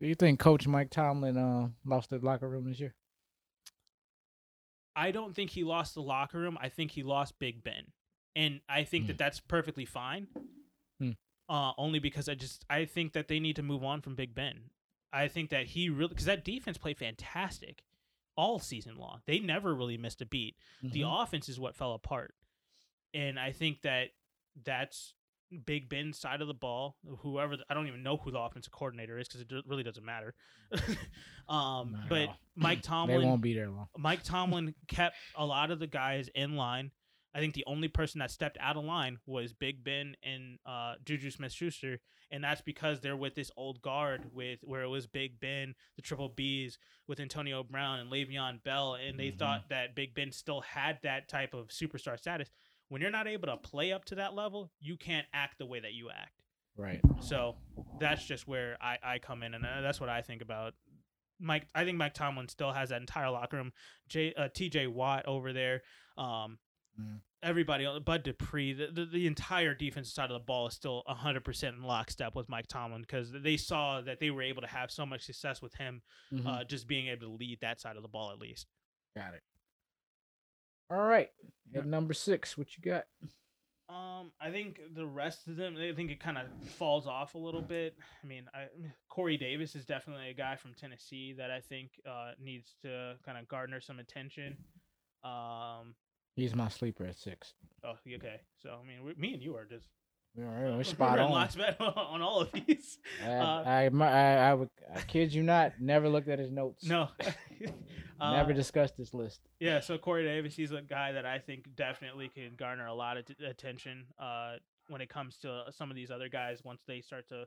[0.00, 2.94] Do you think Coach Mike Tomlin uh, lost the locker room this year?
[4.94, 6.58] I don't think he lost the locker room.
[6.60, 7.92] I think he lost Big Ben,
[8.36, 9.08] and I think Hmm.
[9.08, 10.28] that that's perfectly fine.
[10.98, 11.12] Hmm.
[11.48, 14.34] Uh, only because I just I think that they need to move on from Big
[14.34, 14.70] Ben.
[15.12, 17.82] I think that he really because that defense played fantastic
[18.36, 19.20] all season long.
[19.26, 20.56] They never really missed a beat.
[20.82, 21.22] The Mhm.
[21.22, 22.34] offense is what fell apart,
[23.12, 24.08] and I think that
[24.64, 25.14] that's
[25.66, 26.96] Big Ben's side of the ball.
[27.18, 29.82] Whoever the, I don't even know who the offensive coordinator is because it do- really
[29.82, 30.34] doesn't matter.
[31.48, 32.36] um, but all.
[32.56, 33.88] Mike they Tomlin won't be there long.
[33.98, 36.90] Mike Tomlin kept a lot of the guys in line.
[37.34, 40.94] I think the only person that stepped out of line was Big Ben and uh,
[41.04, 41.98] Juju Smith Schuster,
[42.30, 46.02] and that's because they're with this old guard with where it was Big Ben, the
[46.02, 46.76] Triple Bs
[47.08, 49.38] with Antonio Brown and Le'Veon Bell, and they Mhm.
[49.38, 52.50] thought that Big Ben still had that type of superstar status.
[52.88, 55.80] When you're not able to play up to that level, you can't act the way
[55.80, 56.42] that you act.
[56.76, 57.00] Right.
[57.20, 57.56] So
[57.98, 60.74] that's just where I, I come in, and uh, that's what I think about
[61.38, 61.66] Mike.
[61.74, 63.72] I think Mike Tomlin still has that entire locker room.
[64.08, 64.86] J, uh, T.J.
[64.88, 65.82] Watt over there.
[66.18, 66.58] Um,
[67.00, 67.20] Mhm.
[67.42, 71.68] Everybody, Bud Dupree, the, the, the entire defensive side of the ball is still 100%
[71.70, 75.04] in lockstep with Mike Tomlin because they saw that they were able to have so
[75.04, 76.46] much success with him Mhm.
[76.46, 78.66] uh, just being able to lead that side of the ball at least.
[79.16, 79.42] got it.
[80.90, 81.30] All right.
[81.70, 81.80] Yeah.
[81.80, 83.06] At number six, what you got?
[83.88, 87.38] Um, I think the rest of them, I think it kind of falls off a
[87.38, 87.96] little bit.
[88.22, 88.68] I mean, I
[89.08, 93.36] Corey Davis is definitely a guy from Tennessee that I think uh, needs to kind
[93.36, 94.56] of garner some attention.
[95.24, 95.94] Um,
[96.34, 97.54] He's my sleeper at six.
[97.84, 98.40] oh, okay.
[98.62, 99.86] So I mean, we, me and you are just
[100.38, 101.30] All right, we're we're spot on.
[101.80, 102.98] on all of these.
[103.24, 106.84] I, Uh, I, I, I would, I kid you not, never looked at his notes.
[106.84, 107.08] No,
[108.20, 109.40] Never Uh, discussed this list.
[109.60, 113.16] Yeah, so Corey Davis, he's a guy that I think definitely can garner a lot
[113.16, 114.54] of t- attention uh,
[114.88, 117.44] when it comes to some of these other guys once they start to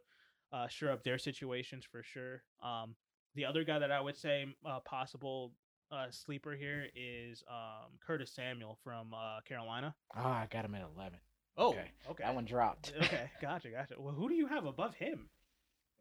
[0.51, 2.43] uh, sure up their situations for sure.
[2.61, 2.95] Um,
[3.35, 5.53] the other guy that I would say uh, possible
[5.91, 9.93] uh, sleeper here is um, Curtis Samuel from uh, Carolina.
[10.15, 11.19] Oh, I got him at 11.
[11.57, 11.85] Oh, Okay.
[12.11, 12.23] okay.
[12.23, 12.93] That one dropped.
[13.03, 13.95] okay, gotcha, gotcha.
[13.97, 15.29] Well, who do you have above him?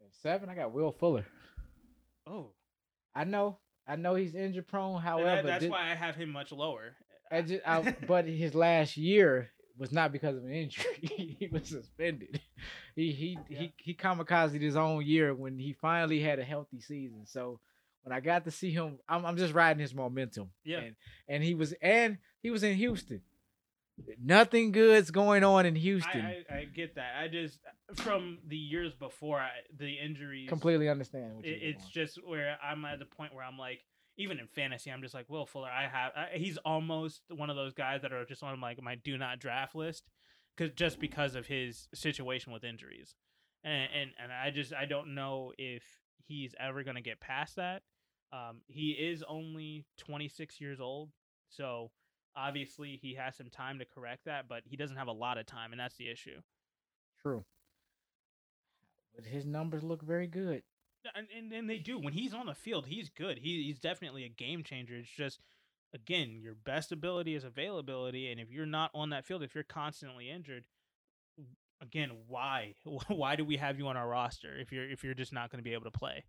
[0.01, 1.25] At seven, I got Will Fuller.
[2.27, 2.51] Oh,
[3.13, 3.59] I know.
[3.87, 5.01] I know he's injury prone.
[5.01, 6.95] However, that- that's why I have him much lower.
[7.31, 10.85] I just, I, but his last year was not because of an injury.
[11.01, 12.39] he was suspended.
[12.95, 13.59] He he Yeah.
[13.59, 17.25] he he kamikazed his own year when he finally had a healthy season.
[17.25, 17.59] So
[18.05, 20.51] when I got to see him, I'm I'm just riding his momentum.
[20.63, 20.79] Yeah.
[20.79, 20.95] And,
[21.27, 23.21] and he was and he was in Houston.
[24.23, 26.21] Nothing good's going on in Houston.
[26.21, 27.13] I, I, I get that.
[27.19, 27.59] I just
[27.95, 30.49] from the years before I, the injuries.
[30.49, 33.79] Completely understand what it, you're it's just where I'm at the point where I'm like,
[34.17, 35.69] even in fantasy, I'm just like Will Fuller.
[35.69, 38.95] I have I, he's almost one of those guys that are just on like my
[38.95, 40.03] do not draft list,
[40.55, 43.15] because just because of his situation with injuries,
[43.63, 45.83] and and and I just I don't know if
[46.27, 47.81] he's ever gonna get past that.
[48.31, 51.11] Um, he is only 26 years old,
[51.49, 51.91] so
[52.35, 55.45] obviously he has some time to correct that, but he doesn't have a lot of
[55.45, 56.41] time, and that's the issue.
[57.21, 57.45] true.
[59.15, 60.63] But his numbers look very good.
[61.15, 64.23] and, and and they do when he's on the field he's good he, he's definitely
[64.25, 65.39] a game changer it's just
[65.93, 69.63] again your best ability is availability and if you're not on that field if you're
[69.63, 70.65] constantly injured
[71.81, 72.73] again why
[73.07, 75.59] why do we have you on our roster if you're if you're just not going
[75.59, 76.23] to be able to play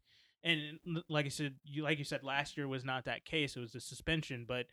[0.47, 0.78] and
[1.09, 3.74] like i said you like you said last year was not that case it was
[3.74, 4.66] a suspension but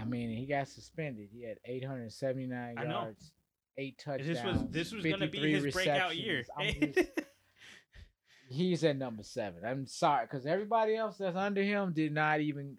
[0.00, 1.28] I mean, he got suspended.
[1.32, 2.90] He had 879 I know.
[2.90, 3.32] yards,
[3.78, 4.28] eight touchdowns.
[4.28, 6.44] this was this was going to be 53 his breakout year.
[6.60, 7.08] Just-
[8.48, 9.64] he's at number seven.
[9.64, 12.76] I'm sorry, because everybody else that's under him did not even.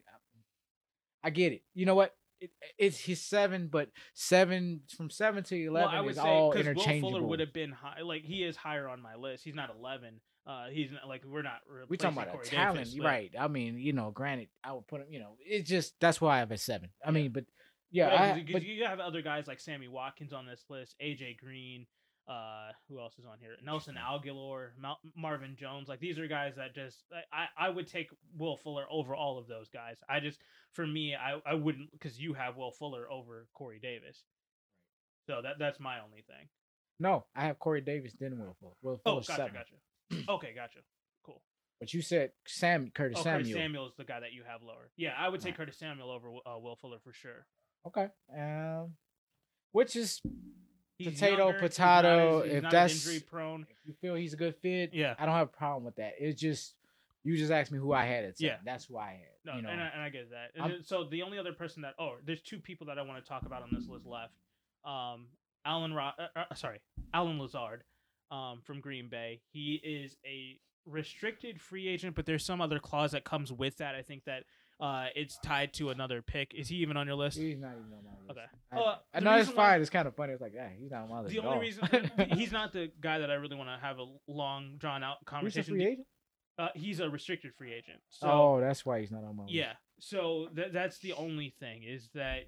[1.23, 1.63] I get it.
[1.73, 2.15] You know what?
[2.39, 6.21] It, it's his seven, but seven from seven to eleven well, I would is say
[6.23, 7.11] all because Will interchangeable.
[7.11, 8.01] Fuller would have been high.
[8.03, 9.43] Like he is higher on my list.
[9.43, 10.21] He's not eleven.
[10.47, 11.59] Uh, he's not, like we're not.
[11.89, 13.31] we talking about Corey a talent, Davis, but- right?
[13.37, 15.07] I mean, you know, granted, I would put him.
[15.11, 16.89] You know, it's just that's why I have a seven.
[17.03, 17.11] I Yeah.
[17.11, 17.45] mean, but
[17.91, 21.37] yeah, Yeah, I, but you have other guys like Sammy Watkins on this list, AJ
[21.37, 21.85] Green.
[22.29, 23.55] Uh, who else is on here?
[23.63, 25.87] Nelson Agholor, Mal- Marvin Jones.
[25.87, 29.47] Like these are guys that just I, I would take Will Fuller over all of
[29.47, 29.95] those guys.
[30.09, 30.39] I just
[30.73, 34.23] for me I I wouldn't because you have Will Fuller over Corey Davis.
[35.25, 36.47] So that that's my only thing.
[36.99, 38.73] no, I have Corey Davis, then Will Fuller.
[38.81, 39.53] Will Oh, gotcha, seven.
[39.53, 39.75] gotcha.
[40.29, 40.79] Okay, gotcha.
[41.23, 41.41] Cool.
[41.79, 43.39] But you said Sam Curtis Oh, Samuel.
[43.43, 44.89] Curtis Samuel is the guy that you have lower.
[44.97, 45.57] Yeah, I would say Right.
[45.57, 47.45] Curtis Samuel over uh, Will Fuller for sure.
[47.85, 48.07] Okay.
[48.37, 48.93] Um,
[49.71, 50.21] which is
[50.97, 53.67] He's Potato, younger, potato, as, he's if that's- injury prone.
[53.69, 54.91] if you feel he's a good fit.
[54.93, 55.13] Yeah.
[55.19, 56.13] I don't have a problem with that.
[56.19, 56.73] It's just
[57.23, 58.35] you just asked me who I had seven.
[58.39, 58.55] Yeah.
[58.65, 59.19] That's who I had.
[59.45, 60.59] No, you know, and, I, and I get that.
[60.59, 63.29] I'm- so the only other person that oh, there's two people that I want to
[63.29, 64.33] talk about on this list left.
[64.83, 65.27] Um,
[65.65, 66.79] Alan Ro- uh, uh, sorry,
[67.13, 67.83] Allen Lazard,
[68.31, 69.41] um, from Green Bay.
[69.51, 73.95] He is a restricted free agent, but there's some other clause that comes with that.
[73.95, 74.43] I think that
[74.79, 76.53] uh, it's tied to another pick.
[76.53, 77.37] Is he even on your list?
[77.37, 78.31] he's not even on my list.
[78.31, 78.45] Okay.
[78.71, 79.81] I, Uh, I know it's why- fine.
[79.81, 80.33] It's kind of funny.
[80.33, 81.33] It's like, yeah, he's not on my list.
[81.33, 84.75] The only reason he's not the guy that I really want to have a long,
[84.77, 85.73] drawn out He's a conversation.
[85.75, 86.07] free agent.
[86.59, 87.99] Uh, he's a restricted free agent.
[88.09, 89.53] So oh, that's why he's not on my list.
[89.53, 89.73] yeah.
[89.99, 92.43] So th- that's the only thing is that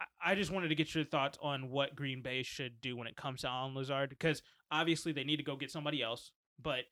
[0.00, 3.06] I-, I just wanted to get your thoughts on what Green Bay should do when
[3.06, 6.84] it comes to Allen Lazard because obviously they need to go get somebody else, but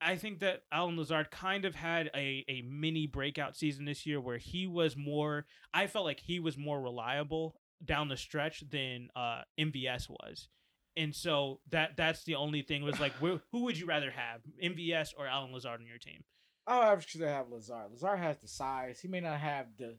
[0.00, 4.20] I think that Allen Lazard kind of had a, a mini breakout season this year
[4.20, 9.08] where he was more I felt like he was more reliable down the stretch than
[9.16, 10.48] uh MVS was.
[10.96, 14.42] And so that that's the only thing was like wh- who would you rather have,
[14.62, 16.24] MVS or Allen Lazard on your team?
[16.66, 17.90] Oh, I should have Lazard.
[17.92, 19.00] Lazard has the size.
[19.00, 19.96] He may not have the.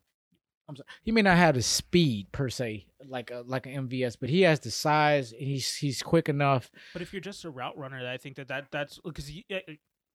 [0.68, 0.88] I'm sorry.
[1.04, 4.42] He may not have the speed per se, like a like an MVS, but he
[4.42, 5.32] has the size.
[5.32, 6.72] And he's he's quick enough.
[6.94, 9.60] But if you're just a route runner, I think that, that that's because eh,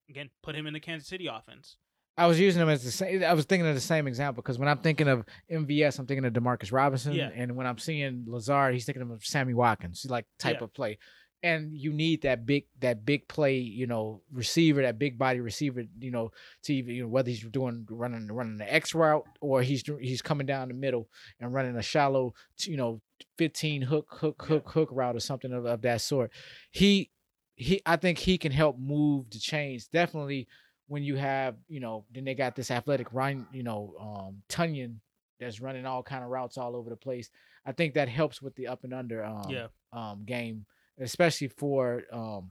[0.09, 1.77] again, put him in the Kansas City offense.
[2.17, 3.23] I was using him as the same.
[3.23, 6.25] I was thinking of the same example because when I'm thinking of MVS, I'm thinking
[6.25, 7.31] of Demarcus Robinson, Yeah.
[7.35, 10.65] and when I'm seeing Lazard, he's thinking of Sammy Watkins, like type Yeah.
[10.65, 10.99] of play.
[11.43, 15.84] And you need that big, that big play, you know, receiver, that big body receiver,
[15.99, 16.32] you know,
[16.64, 20.20] to even, you know, whether he's doing running running the X route or he's he's
[20.20, 21.09] coming down the middle
[21.41, 23.01] and running a shallow, you know,
[23.38, 26.30] 15 hook hook hook hook route or something of, of that sort.
[26.72, 27.11] He
[27.57, 29.86] he, I think he can help move the chains.
[29.86, 30.47] Definitely
[30.88, 34.97] when you have, you know, then they got this athletic Ryan, you know, um Tunyon
[35.38, 37.30] that's running all kind of routes all over the place.
[37.64, 39.66] I think that helps with the up and under um Yeah.
[39.93, 40.66] um game,
[41.01, 42.51] especially for um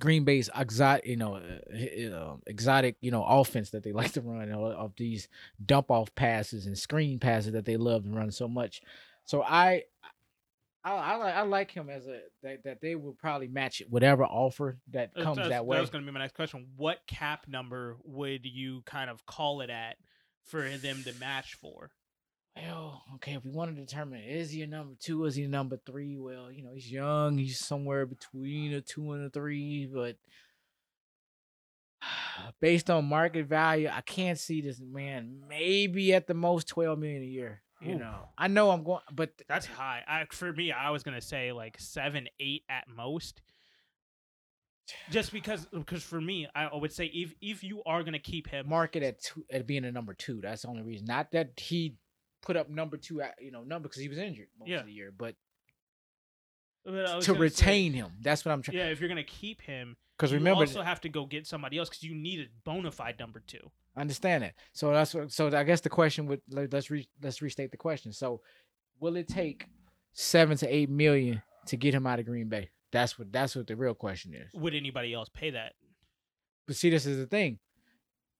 [0.00, 4.40] Green Bay's exotic, you know, uh, exotic, you know, offense that they like to run
[4.48, 5.28] you know, of these
[5.64, 8.80] dump off passes and screen passes that they love to run so much.
[9.24, 9.84] So I,
[10.84, 14.78] I, I, I like him as a that, that they will probably match whatever offer
[14.90, 15.76] that comes that's- that way.
[15.76, 16.66] That was going to be my next question.
[16.76, 19.96] What cap number would you kind of call it at
[20.44, 21.90] for them to match for?
[22.56, 25.48] Well, okay, if we want to determine is he a number two, is he a
[25.48, 26.18] number three?
[26.18, 30.16] Well, you know, he's young, he's somewhere between a two and a three, but
[32.60, 37.22] based on market value, I can't see this man maybe at the most twelve million
[37.22, 37.62] a year.
[37.80, 37.98] You Ooh.
[37.98, 40.02] know, I know I'm going, but That's high.
[40.06, 43.42] I, for me, I was going to say like seven, eight at most.
[45.10, 48.20] Just because, uh, because for me, I would say if if you are going to
[48.20, 50.40] keep him, market at two, at being a number two.
[50.40, 51.06] That's the only reason.
[51.06, 51.96] Not that he
[52.42, 54.80] put up number two, at, you know, number because he was injured most Yeah.
[54.80, 55.34] of the year, but
[56.84, 58.10] but to gonna say, retain him.
[58.20, 58.76] That's what I'm trying.
[58.78, 61.46] yeah, if you're going to keep him, Because you remember, also have to go get
[61.46, 63.70] somebody else because you need a bona fide number two.
[63.96, 64.54] understand that.
[64.72, 65.30] So that's what.
[65.30, 68.12] So I guess the question would let- let's re, let's restate the question.
[68.12, 68.40] So,
[68.98, 69.66] will it take
[70.12, 72.70] seven to eight million to get him out of Green Bay?
[72.90, 74.52] That's what that's what the real question is.
[74.54, 75.74] Would anybody else pay that?
[76.66, 77.58] But see, this is the thing.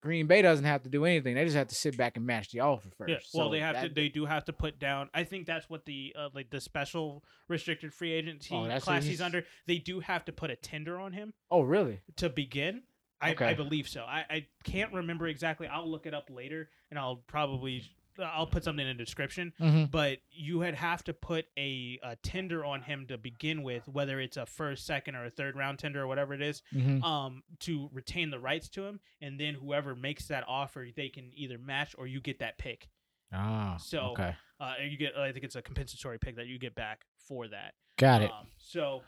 [0.02, 1.34] Green Bay doesn't have to do anything.
[1.36, 3.08] They just have to sit back and match the offer first.
[3.08, 3.18] Yeah.
[3.32, 3.88] Well, So they have to.
[3.88, 5.08] They do have to put down.
[5.14, 9.18] I think that's what the uh, like the special restricted free agency Oh, class he's
[9.18, 9.44] he's- under.
[9.66, 12.00] They do have to put a tender on him Oh, really?
[12.16, 12.82] to begin.
[13.20, 14.02] I, I believe so.
[14.02, 15.68] I, I can't remember exactly.
[15.68, 17.84] I'll look it up later, and I'll probably
[18.18, 19.52] I'll put something in the description.
[19.60, 19.84] Mm-hmm.
[19.86, 24.20] But you would have to put a, a tender on him to begin with, whether
[24.20, 27.02] it's a first, second, or a third round tender or whatever it is, Mm-hmm.
[27.02, 31.30] um, to retain the rights to him, and then whoever makes that offer, they can
[31.34, 32.88] either match or you get that pick.
[33.32, 36.74] Ah, So- okay, Uh, you get, I think it's a compensatory pick that you get
[36.74, 37.74] back for that.
[37.98, 38.30] got it.
[38.30, 39.02] Um, so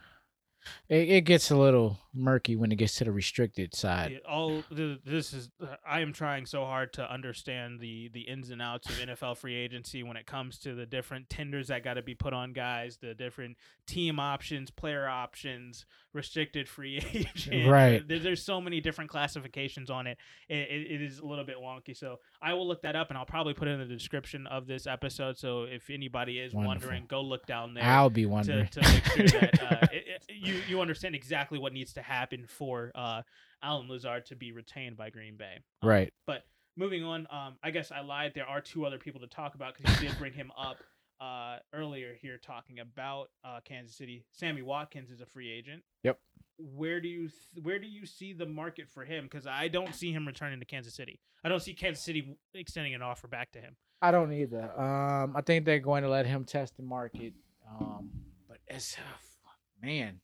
[0.88, 1.08] it.
[1.08, 4.20] It gets a little murky when it gets to the restricted side.
[4.28, 5.50] all this is,
[5.86, 9.54] I am trying so hard to understand the the ins and outs of NFL free
[9.54, 12.98] agency when it comes to the different tenders that got to be put on guys,
[13.00, 13.56] the different
[13.86, 17.68] team options, player options, restricted free agent.
[17.68, 18.06] Right.
[18.06, 20.16] There, there's so many different classifications on it.
[20.48, 20.90] It, it.
[20.92, 21.96] it is a little bit wonky.
[21.96, 24.66] So I will look that up and I'll probably put it in the description of
[24.66, 25.36] this episode.
[25.36, 26.88] So if anybody is Wonderful.
[26.88, 27.84] wondering, go look down there.
[27.84, 28.68] I'll be to, wondering.
[28.68, 32.46] to make sure that uh, it, it- you you understand exactly what needs to happen
[32.48, 33.22] for uh,
[33.62, 35.56] Allen Lazard to be retained by Green Bay.
[35.82, 36.12] Um, right.
[36.26, 36.44] But
[36.76, 38.32] moving on, um, I guess I lied.
[38.34, 40.78] There are two other people to talk about because you did bring him up
[41.24, 44.24] uh, earlier here, talking about uh, Kansas City.
[44.32, 45.82] Sammy Watkins is a free agent.
[46.02, 46.18] Yep.
[46.58, 49.24] Where do you th- where do you see the market for him?
[49.24, 51.20] Because I don't see him returning to Kansas City.
[51.42, 53.76] I don't see Kansas City extending an offer back to him.
[54.02, 54.70] I don't either.
[54.78, 57.32] Um, I think they're going to let him test the market.
[57.68, 58.10] Um,
[58.48, 60.20] but as uh, man,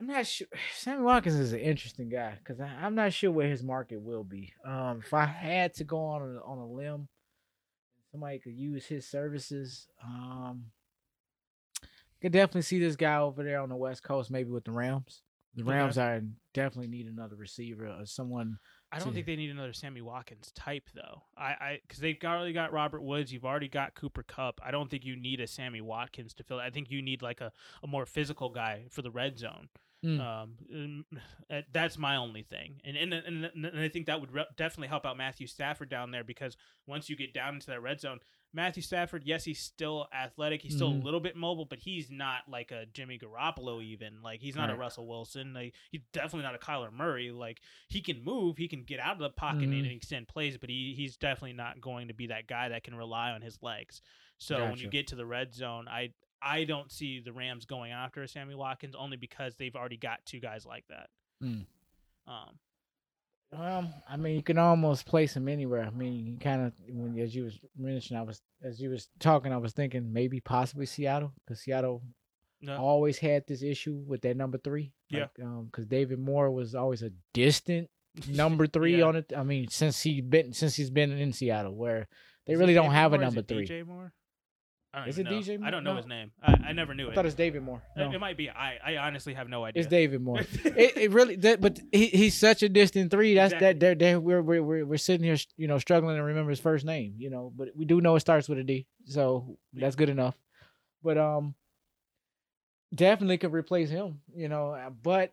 [0.00, 0.46] I'm not sure.
[0.76, 4.52] Sammy Watkins is an interesting guy because I'm not sure where his market will be.
[4.64, 7.08] Um, if I had to go on a, on a limb,
[8.10, 9.88] somebody could use his services.
[10.04, 10.66] Um,
[12.20, 15.22] could definitely see this guy over there on the West Coast, maybe with the Rams.
[15.54, 15.64] The.
[15.64, 16.22] Rams are
[16.54, 18.58] definitely need another receiver or someone.
[18.92, 21.22] I don't to- think they need another Sammy Watkins type though.
[21.36, 23.32] I, I, because they've already got Robert Woods.
[23.32, 24.60] You've already got Cooper Kupp.
[24.64, 26.60] I don't think you need a Sammy Watkins to fill.
[26.60, 26.64] it.
[26.64, 27.52] I think you need like a,
[27.82, 29.68] a more physical guy for the red zone.
[30.04, 30.20] Mm.
[30.20, 31.04] Um,
[31.50, 34.88] uh, that's my only thing, and and and, and I think that would re- definitely
[34.88, 38.18] help out Matthew Stafford down there because once you get down into that red zone,
[38.54, 41.02] Matthew Stafford, yes, he's still athletic, he's still Mhm.
[41.02, 44.22] a little bit mobile, but he's not like a Jimmy Garoppolo even.
[44.22, 45.52] Like he's not a Russell Wilson.
[45.54, 47.30] Like he's definitely not a Kyler Murray.
[47.30, 49.80] Like he can move, he can get out of the pocket Mhm.
[49.80, 52.94] and extend plays, but he he's definitely not going to be that guy that can
[52.94, 54.00] rely on his legs.
[54.38, 57.92] So when you get to the red zone, I I don't see the Rams going
[57.92, 61.08] after Sammy Watkins only because they've already got two guys like that.
[61.42, 61.66] Mm.
[62.26, 62.58] Um,
[63.52, 65.84] Um, I mean, you can almost place him anywhere.
[65.84, 69.08] I mean, you kind of when as you was mentioning, I was as you was
[69.18, 72.02] talking, I was thinking maybe possibly Seattle because Seattle
[72.62, 74.92] no, always had this issue with their number three.
[75.08, 75.20] Yeah.
[75.38, 77.90] Like, um, because David Moore was always a distant
[78.28, 79.04] number three Yeah.
[79.06, 79.32] on it.
[79.36, 82.06] I mean, since he been since he's been in Seattle, where
[82.46, 83.22] they Is really don't David have a Moore?
[83.26, 83.66] Is number it three.
[83.66, 84.12] DJ Moore?
[84.92, 85.30] I don't Is it know.
[85.30, 85.96] DJ I don't know No.
[85.98, 86.32] his name.
[86.42, 87.14] I, I never knew I it.
[87.14, 87.80] thought it was David Moore.
[87.96, 88.50] It- No, It might be.
[88.50, 89.80] I, I honestly have no idea.
[89.80, 90.40] it's David Moore.
[90.64, 93.34] it, it really that, but he, he's such a distant three.
[93.34, 93.66] That's Exactly.
[93.68, 93.80] that.
[93.80, 96.84] They're, they're, we're, we're we're we're sitting here, you know, struggling to remember his first
[96.84, 97.14] name.
[97.18, 99.82] You know, but we do know it starts with a D, so Yeah.
[99.82, 100.34] that's good enough.
[101.04, 101.54] But um,
[102.94, 104.20] definitely could replace him.
[104.34, 105.32] You know, uh, but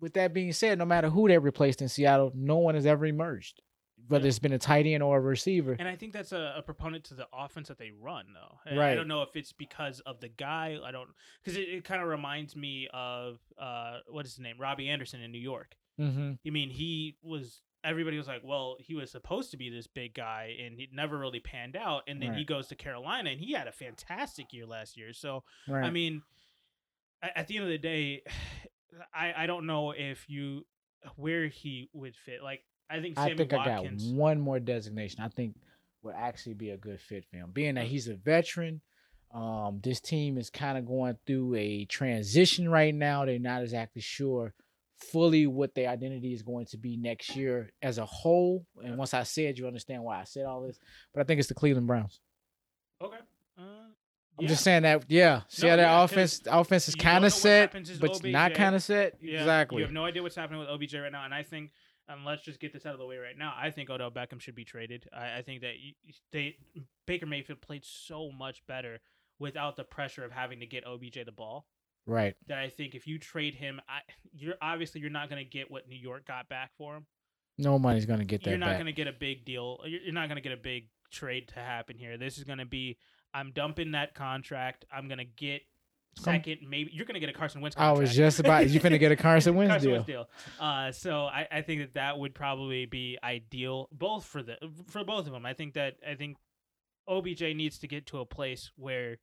[0.00, 3.04] with that being said, no matter who they replaced in Seattle, no one has ever
[3.06, 3.60] emerged.
[4.08, 6.62] Whether it's been a tight end or a receiver, And I think that's a, a
[6.62, 8.58] proponent to the offense that they run, though.
[8.66, 10.78] And I don't know if it's because of the guy.
[10.84, 11.08] I don't
[11.42, 15.20] because it, it kind of reminds me of uh, what is his name, Robbie Anderson
[15.20, 15.76] in New York.
[16.00, 16.32] mm-hmm.
[16.46, 17.60] I mean, he was.
[17.84, 21.18] Everybody was like, "Well, he was supposed to be this big guy, and he never
[21.18, 24.66] really panned out." And then he goes to Carolina, and he had a fantastic year
[24.66, 25.12] last year.
[25.12, 25.84] So right.
[25.84, 26.22] I mean,
[27.22, 28.22] at, at the end of the day,
[29.14, 30.64] I I don't know if you
[31.16, 32.42] where he would fit.
[32.42, 34.04] Like I think Sammy I think Watkins.
[34.04, 35.22] I got one more designation.
[35.22, 35.56] I think
[36.02, 38.80] would actually be a good fit for him, being that he's a veteran.
[39.32, 43.24] Um, this team is kind of going through a transition right now.
[43.24, 44.52] They're not exactly sure
[45.10, 48.64] fully what their identity is going to be next year as a whole.
[48.84, 50.78] And once I said, you understand why I said all this.
[51.12, 52.20] But I think it's the Cleveland Browns.
[53.00, 53.16] Okay.
[53.58, 53.62] Uh,
[54.38, 55.42] I'm just saying that, yeah.
[55.48, 58.10] See No, how that yeah, offense, offense is you don't know kind of set, but
[58.10, 59.18] it's not kind of set.
[59.20, 59.78] Yeah, exactly.
[59.78, 61.70] You have no idea what's happening with OBJ right now, and I think,
[62.08, 63.54] and let's just get this out of the way right now.
[63.56, 65.08] I think Odell Beckham should be traded.
[65.12, 66.56] I, I think that y- y- they
[67.06, 69.00] Baker Mayfield played so much better
[69.38, 71.66] without the pressure of having to get OBJ the ball.
[72.06, 72.34] right.
[72.48, 74.00] That I think if you trade him, I,
[74.32, 77.06] you're obviously you're not going to get what New York got back for him.
[77.58, 79.78] Nobody's gonna get that You're not going to get a big deal.
[79.84, 82.16] You're you're not going to get a big trade to happen here.
[82.16, 82.96] This is going to be
[83.34, 84.84] I'm dumping that contract.
[84.92, 85.62] I'm going to get
[86.14, 88.68] second, maybe you're going to get a Carson Wentz I was just about.
[88.68, 89.96] you're going to get a Carson Wentz Carson deal.
[89.96, 90.28] Wentz deal.
[90.60, 94.56] Uh, so I, I think that that would probably be ideal both for the
[94.88, 95.46] for both of them.
[95.46, 96.36] I think that I think
[97.08, 99.18] OBJ needs to get to a place where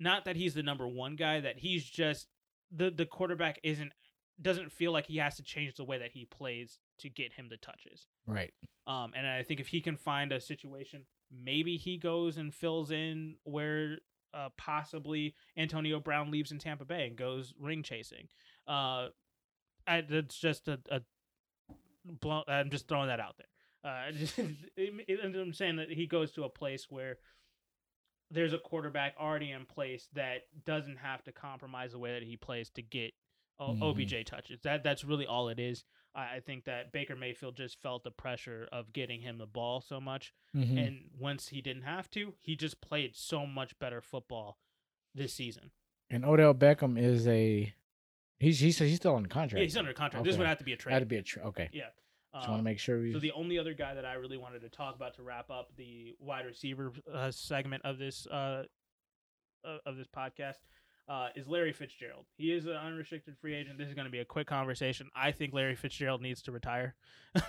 [0.00, 2.28] not that he's the number one guy, that he's just
[2.70, 3.92] the the quarterback isn't
[4.40, 7.48] doesn't feel like he has to change the way that he plays to get him
[7.48, 8.06] the touches.
[8.26, 8.52] Right.
[8.86, 12.90] Um, and I think if he can find a situation, maybe he goes and fills
[12.90, 13.98] in where
[14.34, 18.28] uh, possibly Antonio Brown leaves in Tampa Bay and goes ring chasing.
[18.66, 19.08] Uh,
[19.86, 21.00] I, that's just a, a
[22.20, 23.48] blow, I'm just throwing that out there.
[23.92, 27.18] Uh, just, I'm saying that he goes to a place where
[28.30, 32.36] there's a quarterback already in place that doesn't have to compromise the way that he
[32.36, 33.12] plays to get
[33.60, 33.80] Mhm.
[33.82, 34.60] OBJ touches.
[34.62, 35.84] That that's really all it is.
[36.14, 39.80] I, I think that Baker Mayfield just felt the pressure of getting him the ball
[39.80, 40.86] so much, Mhm.
[40.86, 44.58] and once he didn't have to, he just played so much better football
[45.14, 45.70] this season.
[46.10, 47.72] And Odell Beckham is a
[48.38, 49.60] he's he's he's still on the contract.
[49.60, 50.24] Yeah, he's under contract.
[50.24, 50.94] This would have to be a trade.
[50.94, 51.46] That'd be a trade.
[51.46, 51.70] okay.
[51.72, 51.88] yeah.
[52.34, 53.12] Just want to Um, make sure we.
[53.12, 55.70] So the only other guy that I really wanted to talk about to wrap up
[55.76, 58.64] the wide receiver uh, segment of this uh,
[59.64, 60.58] uh, of this podcast
[61.08, 62.24] uh, is Larry Fitzgerald.
[62.36, 63.78] He is an unrestricted free agent.
[63.78, 65.10] This is going to be a quick conversation.
[65.14, 66.94] I think Larry Fitzgerald needs to retire,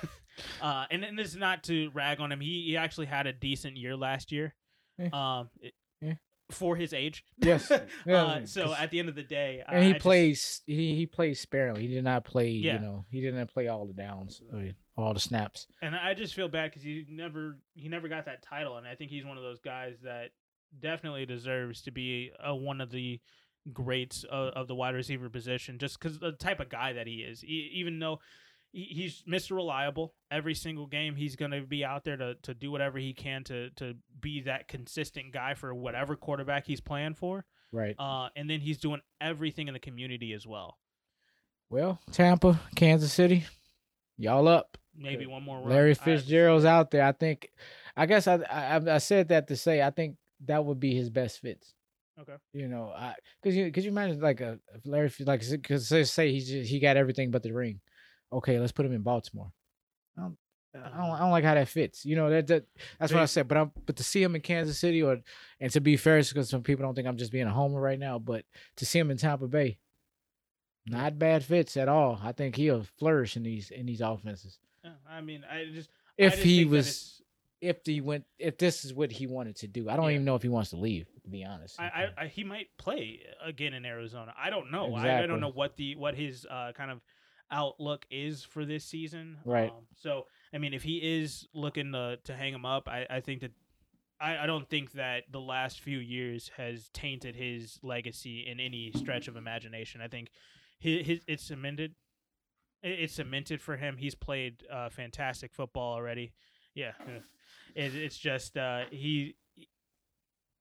[0.62, 2.40] uh, and, and this is not to rag on him.
[2.40, 4.54] He he actually had a decent year last year,
[5.00, 5.10] Eh.
[5.14, 6.14] um, it- Eh.
[6.52, 7.24] for his age.
[7.38, 7.72] Yes.
[8.06, 10.62] Yeah, uh, so at the end of the day, and I- he I just- plays
[10.66, 11.88] he he plays sparingly.
[11.88, 12.50] He did not play.
[12.50, 12.74] Yeah.
[12.76, 14.60] You know, he didn't play all the downs, uh,
[14.98, 15.68] all the snaps.
[15.82, 18.96] and I just feel bad because he never he never got that title, and I
[18.96, 20.32] think he's one of those guys that
[20.78, 23.20] definitely deserves to be uh, one of the
[23.74, 27.16] greats of, of the wide receiver position, just because the type of guy that he
[27.16, 27.44] is.
[27.44, 28.20] E even though
[28.72, 29.56] he, he's Mr.
[29.56, 33.14] Reliable, every single game he's going to be out there to, to do whatever he
[33.14, 37.46] can to to be that consistent guy for whatever quarterback he's playing for.
[37.72, 37.96] Right.
[37.98, 40.78] Uh, and then he's doing everything in the community as well.
[41.70, 43.46] Well, Tampa, Kansas City,
[44.18, 44.78] y'all up.
[44.98, 45.60] Maybe one more.
[45.60, 45.70] run.
[45.70, 47.04] Larry Fitzgerald's out there.
[47.04, 47.52] I think.
[47.98, 51.10] I guess I, I I said that to say I think that would be his
[51.10, 51.75] best fits.
[52.20, 52.36] Okay.
[52.54, 56.04] You know, I because you because you imagine like a if Larry like because say
[56.04, 57.82] say he's just, he got everything but the ring.
[58.32, 59.52] Okay, let's put him in Baltimore.
[60.18, 60.38] I don't,
[60.74, 60.98] I uh-huh.
[60.98, 62.06] don't, I don't like how that fits.
[62.06, 62.66] You know that, that
[63.00, 63.48] that's what I said.
[63.50, 65.20] But I'm but to see him in Kansas City or
[65.60, 68.00] and to be fair, because some people don't think I'm just being a homer right
[68.00, 68.18] now.
[68.18, 68.46] But
[68.78, 69.78] to see him in Tampa Bay,
[70.86, 72.20] not bad fits at all.
[72.24, 76.34] I think he'll flourish in these in these offenses Yeah, I mean, I just if
[76.34, 77.22] just he was
[77.62, 79.90] if he went if this is what he wanted to do.
[79.90, 80.12] I don't Yeah.
[80.16, 81.08] even know if he wants to leave.
[81.24, 81.86] To be honest, I,
[82.18, 84.34] I, I he might play again in Arizona.
[84.38, 84.94] I don't know.
[84.94, 87.02] I, I don't know what the what his uh, kind of
[87.52, 89.38] outlook is for this season.
[89.46, 89.70] Right.
[89.72, 93.20] Um, so I mean, if he is looking to to hang him up, I, I
[93.22, 93.52] think that
[94.20, 98.92] I, I don't think that the last few years has tainted his legacy in any
[98.96, 100.02] stretch of imagination.
[100.02, 100.30] I think
[100.80, 101.96] his, his it's cemented.
[102.84, 103.98] It's cemented for him.
[103.98, 106.34] He's played uh, fantastic football already.
[106.76, 106.92] Yeah,
[107.76, 109.36] it, it's just uh, he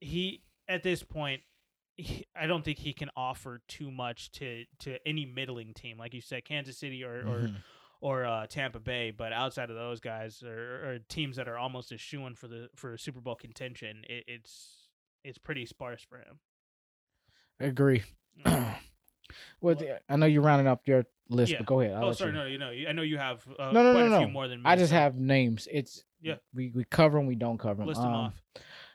[0.01, 1.43] he at this point
[1.97, 6.13] he, I don't think he can offer too much to to any middling team, like
[6.15, 7.55] you said, Kansas City or or, Mhm.
[8.01, 9.13] or uh, Tampa Bay.
[9.13, 10.51] But outside of those guys, or,
[10.95, 14.89] or teams that are almost a shooing for the for Super Bowl contention, it, it's
[15.23, 16.41] it's pretty sparse for him.
[17.61, 18.03] I agree.
[18.45, 18.75] Mm.
[19.61, 21.59] well, the- I know you're rounding up your list, Yeah.
[21.59, 21.95] but go ahead.
[21.95, 22.37] I'll oh, sorry, you.
[22.37, 24.33] no, you know, I know you have uh, No, no, quite no, a few no.
[24.33, 24.69] more than me.
[24.69, 25.69] I just have names.
[25.71, 26.37] It's Yeah.
[26.55, 27.87] We we cover them, we don't cover them.
[27.87, 28.35] list them off.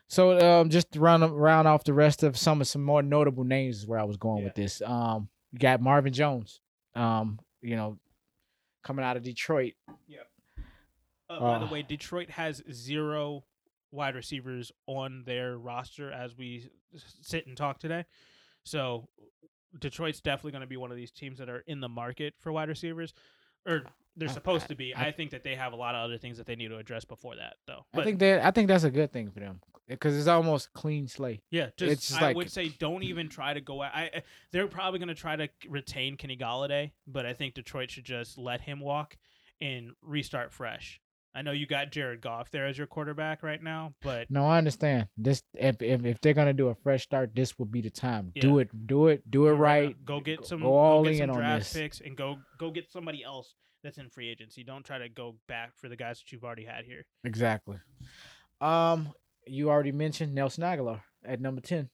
[0.07, 3.43] So um, just to round round off the rest of some of some more notable
[3.43, 4.81] names is where I was going with this.
[4.81, 6.59] Um, you got Marvin Jones.
[6.95, 7.99] Um, you know,
[8.83, 9.73] coming out of Detroit.
[11.29, 13.43] Uh, by the Uh, way, Detroit has zero
[13.91, 16.67] wide receivers on their roster as we
[17.21, 18.05] sit and talk today.
[18.63, 19.07] So
[19.79, 22.51] Detroit's definitely going to be one of these teams that are in the market for
[22.51, 23.13] wide receivers,
[23.67, 23.83] or
[24.19, 24.93] they're oh, supposed I- to be.
[24.93, 26.77] I- I, think that they have a lot of other things that they need to
[26.77, 27.85] address before that, though.
[27.93, 31.07] I think that I think that's a good thing for them because it's almost clean
[31.07, 31.41] slate.
[31.49, 33.81] Yeah, just, It's just I like- would say don't even try to go.
[33.81, 37.91] I, I they're probably going to try to retain Kenny Golladay, but I think Detroit
[37.91, 39.17] should just let him walk
[39.59, 41.01] and restart fresh.
[41.35, 44.57] I know you got Jared Goff there as your quarterback right now, but No, I
[44.57, 45.07] understand.
[45.15, 48.31] This if if, if they're gonna do a fresh start, this would be the time.
[48.39, 49.95] Do it, do it, do it right.
[50.05, 50.61] Go get some.
[50.61, 51.73] Go all go in some on draft this.
[51.73, 53.53] picks and go go get somebody else
[53.83, 54.63] that's in free agency.
[54.63, 57.05] Don't try to go back for the guys that you've already had here.
[57.23, 57.77] Exactly.
[58.61, 59.13] Um,
[59.47, 61.89] you already mentioned Nelson Agholor at number ten.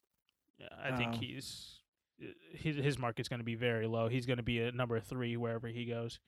[0.58, 1.80] Yeah, I think Um, he's
[2.54, 4.08] his his market's going to be very low.
[4.08, 6.20] He's going to be a number three wherever he goes.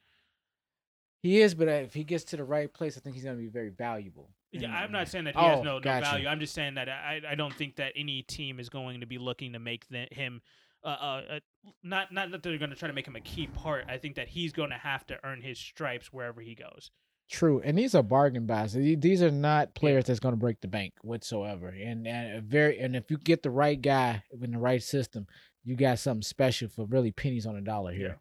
[1.24, 3.38] He is, but uh, if he gets to the right place, I think he's gonna
[3.38, 4.30] be very valuable.
[4.51, 6.05] Yeah, I'm not saying that he has Oh, no, no gotcha.
[6.05, 6.28] value.
[6.28, 9.18] I'm just saying that I I don't think that any team is going to be
[9.18, 10.41] looking to make the, him.
[10.84, 11.39] Uh, uh, uh,
[11.84, 13.86] not not that they're going to try to make him a key part.
[13.89, 16.91] I think that he's going to have to earn his stripes wherever he goes.
[17.30, 18.72] True, and these are bargain buys.
[18.74, 21.68] These are not players that's going to break the bank whatsoever.
[21.68, 25.28] And, and a very and if you get the right guy in the right system,
[25.65, 28.18] you got something special for really pennies on a dollar here.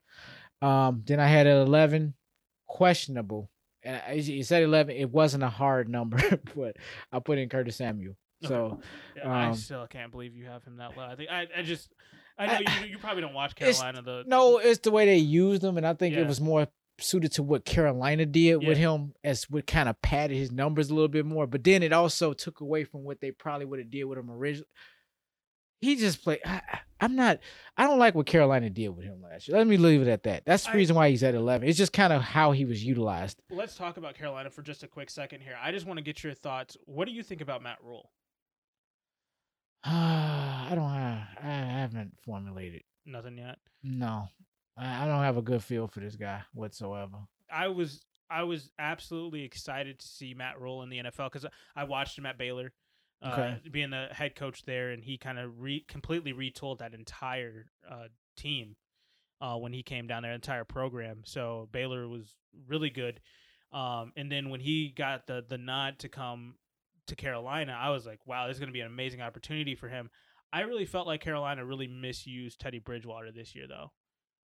[0.61, 2.15] Um, then I had at eleven,
[2.67, 3.51] questionable.
[3.83, 4.97] And I- you said eleven.
[4.97, 6.19] It wasn't a hard number,
[6.57, 6.77] but
[7.13, 8.15] I put in Curtis Samuel.
[8.43, 8.81] So
[9.17, 11.05] Yeah, I Um, still can't believe you have him that low.
[11.05, 11.91] I think I, I just
[12.39, 14.03] I know I- you, you probably don't watch Carolina.
[14.03, 16.23] The no, it's the way they used him, and I think Yeah.
[16.23, 16.69] it was more
[16.99, 20.95] suited to what Carolina did with him, as what kind of padded his numbers a
[20.95, 21.47] little bit more.
[21.47, 24.31] But then it also took away from what they probably would have did with him
[24.31, 24.67] originally.
[25.83, 26.41] He just played.
[26.45, 26.63] I,
[27.01, 27.39] I'm not.
[27.77, 29.59] I don't like what Carolina did with him last year.
[29.59, 30.45] Let me leave it at that.
[30.47, 31.69] That's the I- reason why he's at 11.
[31.69, 33.43] It's just kind of how he was utilized.
[33.51, 35.57] let's talk about Carolina for just a quick second here.
[35.63, 36.79] I just want to get your thoughts.
[36.87, 38.11] What do you think about Matt Rhule?
[39.85, 41.23] I don't have.
[41.43, 42.83] I haven't formulated.
[43.05, 43.59] Nothing yet.
[43.83, 44.29] No,
[44.77, 47.19] I, I don't have a good feel for this guy whatsoever.
[47.53, 51.47] I was I was absolutely excited to see Matt Rhule in the NFL because
[51.77, 52.73] I watched him at Baylor,
[53.23, 53.61] uh, Okay.
[53.71, 58.09] being the head coach there, and he kind of re- completely retooled that entire uh,
[58.37, 58.75] team
[59.41, 61.23] uh, when he came down there, entire program.
[61.25, 62.35] So Baylor was
[62.67, 63.21] really good.
[63.73, 66.57] Um, and then when he got the the nod to come
[67.07, 69.89] to Carolina, I was like, wow, this is going to be an amazing opportunity for
[69.89, 70.11] him.
[70.53, 73.93] I really felt like Carolina really misused Teddy Bridgewater this year, though.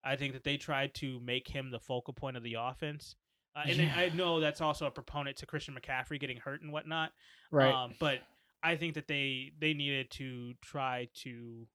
[0.04, 3.16] I think that they tried to make him the focal point of the offense.
[3.56, 3.94] Uh, and Yeah.
[3.96, 7.12] I know that's also a proponent to Christian McCaffrey getting hurt and whatnot.
[7.50, 7.72] Right.
[7.72, 8.20] Um, but
[8.62, 11.66] I think that they they needed to try to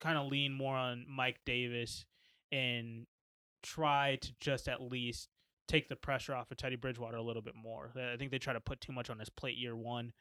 [0.00, 2.04] kind of lean more on Mike Davis
[2.50, 3.06] and
[3.62, 5.28] try to just at least
[5.68, 7.92] take the pressure off of Teddy Bridgewater a little bit more.
[7.96, 10.12] I think they try to put too much on his plate year one,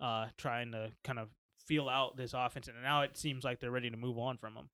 [0.00, 1.28] uh, trying to kind of
[1.66, 4.56] feel out this offense, and now it seems like they're ready to move on from
[4.56, 4.70] him.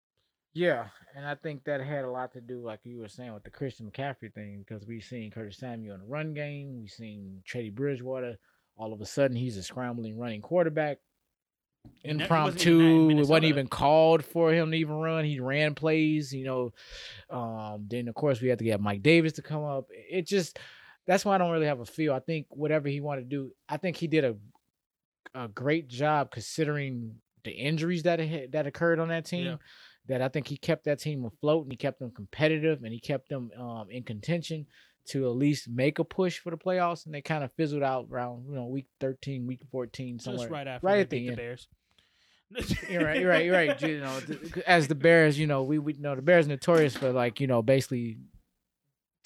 [0.52, 0.86] Yeah,
[1.16, 3.50] and I think that had a lot to do, like you were saying, with the
[3.50, 7.70] Christian McCaffrey thing, because we've seen Curtis Samuel in the run game, we've seen Teddy
[7.70, 8.38] Bridgewater.
[8.76, 10.98] All of a sudden, he's a scrambling running quarterback.
[12.04, 13.10] Impromptu.
[13.10, 15.24] It wasn't even called for him to even run.
[15.24, 16.72] He ran plays, you know.
[17.30, 19.86] Um, then of course we had to get Mike Davis to come up.
[19.90, 20.58] It just
[21.06, 22.12] that's why I don't really have a feel.
[22.12, 24.36] I think whatever he wanted to do, I think he did a
[25.34, 29.46] a great job considering the injuries that had, that occurred on that team.
[29.46, 29.56] Yeah.
[30.06, 33.00] That I think he kept that team afloat and he kept them competitive and he
[33.00, 34.66] kept them um, in contention
[35.08, 37.06] to at least make a push for the playoffs.
[37.06, 40.50] And they kind of fizzled out around you know week thirteen, week fourteen, somewhere Just
[40.52, 41.68] right after right at the the Bears.
[42.88, 43.20] You're right.
[43.20, 43.44] You're right.
[43.44, 43.82] You're right.
[43.82, 44.20] You know,
[44.66, 47.62] as the Bears, you know, we we know the Bears notorious for like you know
[47.62, 48.18] basically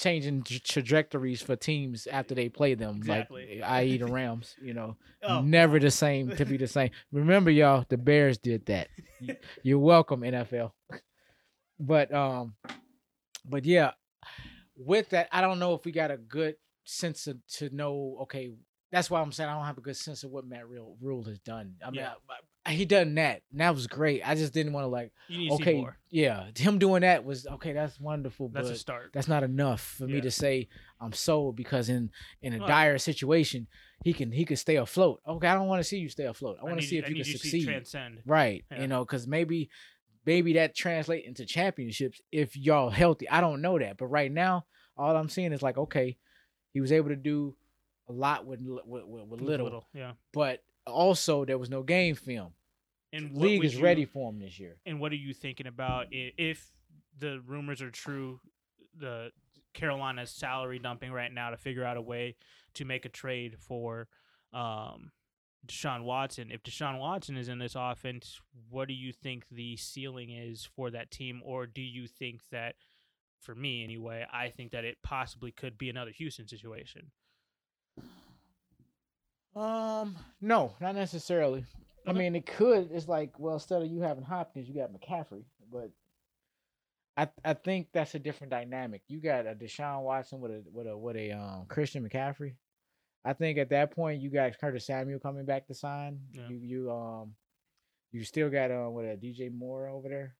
[0.00, 3.59] changing tra- trajectories for teams after they play them, Exactly.
[3.60, 3.98] like i.e.
[3.98, 4.55] the Rams.
[4.62, 6.90] You know, Oh, never the same to be the same.
[7.12, 8.88] Remember, y'all, the Bears did that.
[9.64, 10.70] You're welcome, NFL.
[11.80, 12.55] But um,
[13.44, 13.92] but yeah,
[14.78, 18.18] with that, I don't know if we got a good sense of to know.
[18.22, 18.50] Okay,
[18.90, 21.24] that's why I'm saying I don't have a good sense of what Matt Real Rhule
[21.24, 21.74] has done.
[21.84, 22.12] I mean, Yeah.
[22.30, 22.34] I-
[22.66, 23.42] I- he done that.
[23.50, 24.20] And that was great.
[24.28, 25.10] I just didn't want to like.
[25.28, 27.72] to Okay, yeah, him doing that was okay.
[27.72, 29.10] That's wonderful, That's but a start.
[29.14, 30.68] that's not enough for me to say
[31.00, 32.10] I'm sold because in
[32.42, 33.68] in a dire situation
[34.05, 35.20] he can he can stay afloat.
[35.26, 36.59] Okay, I don't want to see you stay afloat.
[36.60, 37.64] I want to see if I you can succeed.
[37.64, 38.22] transcend.
[38.26, 38.64] Right.
[38.70, 38.82] Yeah.
[38.82, 39.70] You know, because maybe
[40.26, 43.28] maybe that translate into championships if y'all healthy.
[43.28, 44.66] I don't know that, but right now
[44.96, 46.16] all I'm seeing is like okay,
[46.72, 47.54] he was able to do
[48.08, 50.12] a lot with with, with, with little, yeah.
[50.32, 52.52] but also there was no game film.
[53.12, 54.76] And what League is you- ready for him this year.
[54.84, 56.70] And what are you thinking about if
[57.18, 58.40] the rumors are true?
[58.98, 59.30] The
[59.74, 62.36] Carolina's salary dumping right now to figure out a way
[62.74, 64.08] to make a trade for
[64.52, 65.12] um,
[65.68, 66.50] Deshaun Watson.
[66.50, 68.40] If Deshaun Watson is in this offense,
[68.70, 71.40] what do you think the ceiling is for that team?
[71.44, 72.74] Or do you think that,
[73.40, 77.10] for me anyway, I think that it possibly could be another Houston situation?
[79.54, 81.64] Um, no, not necessarily.
[82.06, 82.90] I mean, it could.
[82.92, 85.90] It's like, well, instead of you having Hopkins, you got McCaffrey, but
[87.16, 89.02] I I think that's a different dynamic.
[89.08, 92.54] You got a Deshaun Watson with a with a with a um Christian McCaffrey.
[93.24, 96.20] I think at that point you got Curtis Samuel coming back to sign.
[96.32, 96.48] Yeah.
[96.48, 97.34] You you um
[98.12, 100.34] you still got um with a DJ Moore over there.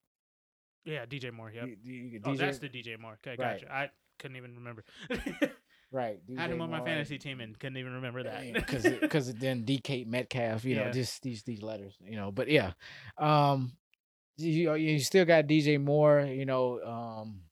[0.84, 1.50] Yeah, DJ Moore.
[1.50, 1.66] Yep.
[1.66, 3.18] You- you- you- Oh, that's the DJ Moore.
[3.24, 3.60] Okay, Right.
[3.60, 3.72] gotcha.
[3.74, 4.84] I couldn't even remember.
[5.92, 6.20] right.
[6.36, 8.52] Had him DJ on my fantasy team and couldn't even remember that.
[8.55, 12.30] because because then DK Metcalf, you know, just these these letters, you know.
[12.32, 12.72] But yeah,
[13.18, 13.72] um,
[14.38, 16.80] you you still got DJ Moore, you know.
[16.82, 17.42] Um,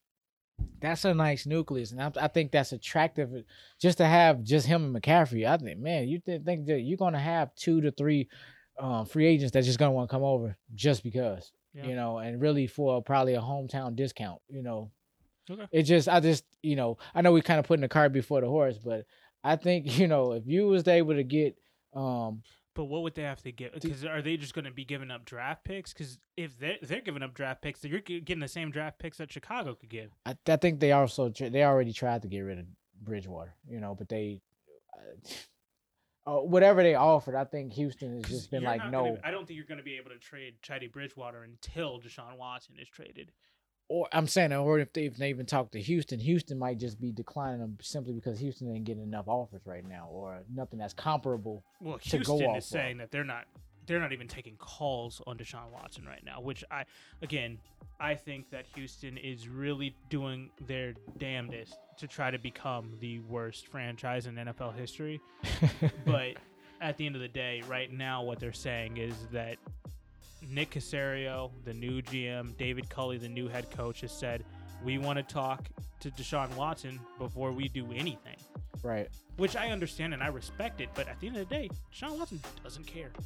[0.80, 3.30] that's a nice nucleus, and I, I think that's attractive
[3.80, 5.46] just to have just him and McCaffrey.
[5.46, 8.28] I think, man, you th- think that you're gonna have two to three
[8.78, 11.86] um, free agents that's just gonna want to come over just because, Yeah.
[11.86, 14.90] you know, and really for probably a hometown discount, you know.
[15.50, 15.66] Okay.
[15.72, 18.40] It just, I just, you know, I know we kind of putting the cart before
[18.40, 19.06] the horse, but
[19.44, 21.56] I think you know if you was able to get
[21.94, 22.42] um
[22.76, 23.80] But what would they have to get?
[23.80, 25.94] Because are they just going to be giving up draft picks?
[25.94, 29.16] Because if they're, they're giving up draft picks, then you're getting the same draft picks
[29.16, 30.10] that Chicago could give.
[30.26, 32.66] I, I think they also they already tried to get rid of
[33.02, 34.42] Bridgewater, you know, but they
[34.94, 35.30] uh,
[36.30, 39.04] uh, whatever they offered, I think Houston has just been like no.
[39.04, 42.36] gonna- I don't think you're going to be able to trade Teddy Bridgewater until Deshaun
[42.36, 43.32] Watson is traded.
[43.88, 47.00] Or I'm saying, or if they, if they even talk to Houston, Houston might just
[47.00, 50.94] be declining them simply because Houston ain't getting enough offers right now, or nothing that's
[50.94, 51.62] comparable.
[51.80, 52.70] Well, To go Houston is of.
[52.70, 53.44] saying that they're not
[53.86, 56.84] they're not even taking calls on Deshaun Watson right now, which I
[57.22, 57.58] again
[58.00, 63.68] I think that Houston is really doing their damnedest to try to become the worst
[63.68, 65.20] franchise in NFL history.
[66.04, 66.34] but
[66.80, 69.56] at the end of the day, right now, what they're saying is that
[70.50, 74.44] Nick Caserio, the new GM, David Culley, the new head coach, has said
[74.84, 75.68] we want to talk
[76.00, 78.36] to Deshaun Watson before we do anything,
[78.82, 79.08] right.
[79.36, 80.88] which I understand and I respect it.
[80.94, 83.10] But at the end of the day, Deshaun Watson doesn't care.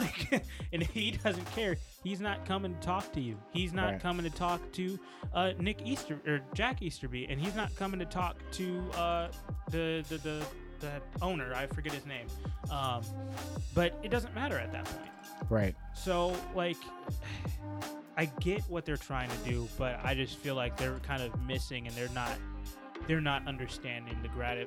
[0.00, 3.36] Like, and he doesn't care, he's not coming to talk to you.
[3.52, 4.00] He's not Right.
[4.00, 4.98] coming to talk to
[5.32, 9.28] uh, Nick Easter or Jack Easterby, and he's not coming to talk to uh,
[9.70, 10.42] the, the the
[10.80, 11.54] the owner.
[11.54, 12.26] I forget his name,
[12.72, 13.02] um,
[13.72, 15.10] but it doesn't matter at that point.
[15.48, 15.74] Right.
[15.94, 16.76] So like,
[18.16, 21.40] I get what they're trying to do, but I just feel like they're kind of
[21.42, 22.32] missing, and they're not
[23.06, 24.66] they're not understanding the grati-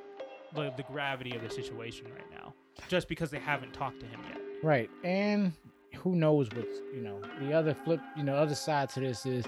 [0.56, 2.54] the, the gravity of the situation right now,
[2.88, 4.40] just because they haven't talked to him yet.
[4.64, 4.90] Right.
[5.04, 5.54] And
[5.96, 9.46] who knows what's you know the other flip you know other side to this is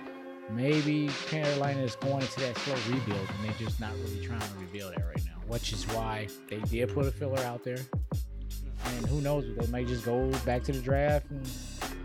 [0.52, 4.58] maybe Carolina is going into that slow rebuild and they're just not really trying to
[4.60, 7.80] rebuild that right now, which is why they did put a filler out there.
[8.86, 9.46] And who knows?
[9.58, 11.48] They might just go back to the draft and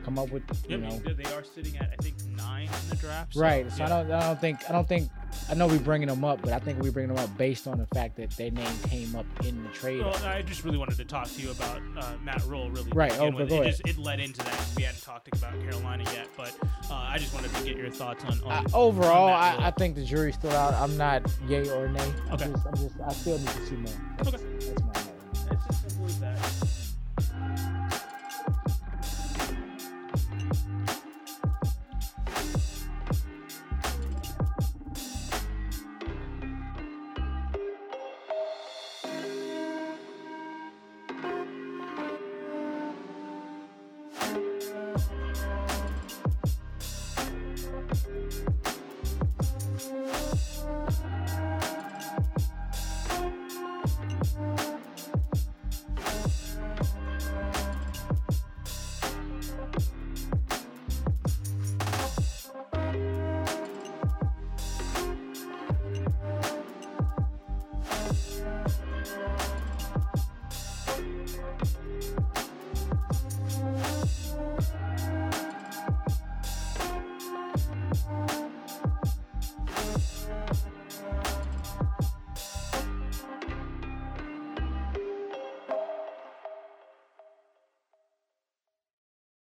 [0.04, 2.96] come up with you I know they are sitting at I think nine in the
[2.96, 3.34] draft.
[3.34, 3.70] so, right.
[3.70, 3.84] So yeah.
[3.84, 5.10] I don't I don't think I don't think
[5.50, 7.78] I know we're bringing them up, but I think we're bringing them up based on
[7.78, 10.00] the fact that their name came up in the trade.
[10.00, 12.70] Well, I just really wanted to talk to you about uh, Matt Rhule.
[12.70, 14.66] Really, Right, oh, go it just it led into that.
[14.76, 16.56] We hadn't talked about Carolina yet, but
[16.90, 18.40] uh, I just wanted to get your thoughts on.
[18.50, 19.32] on I, overall, on
[19.62, 20.74] I, I think the jury's still out.
[20.74, 22.12] I'm not yay or nay.
[22.32, 22.46] Okay.
[22.50, 23.92] just, I'm just, I still need to see more.
[24.16, 24.44] That's, Okay.
[24.60, 24.77] that's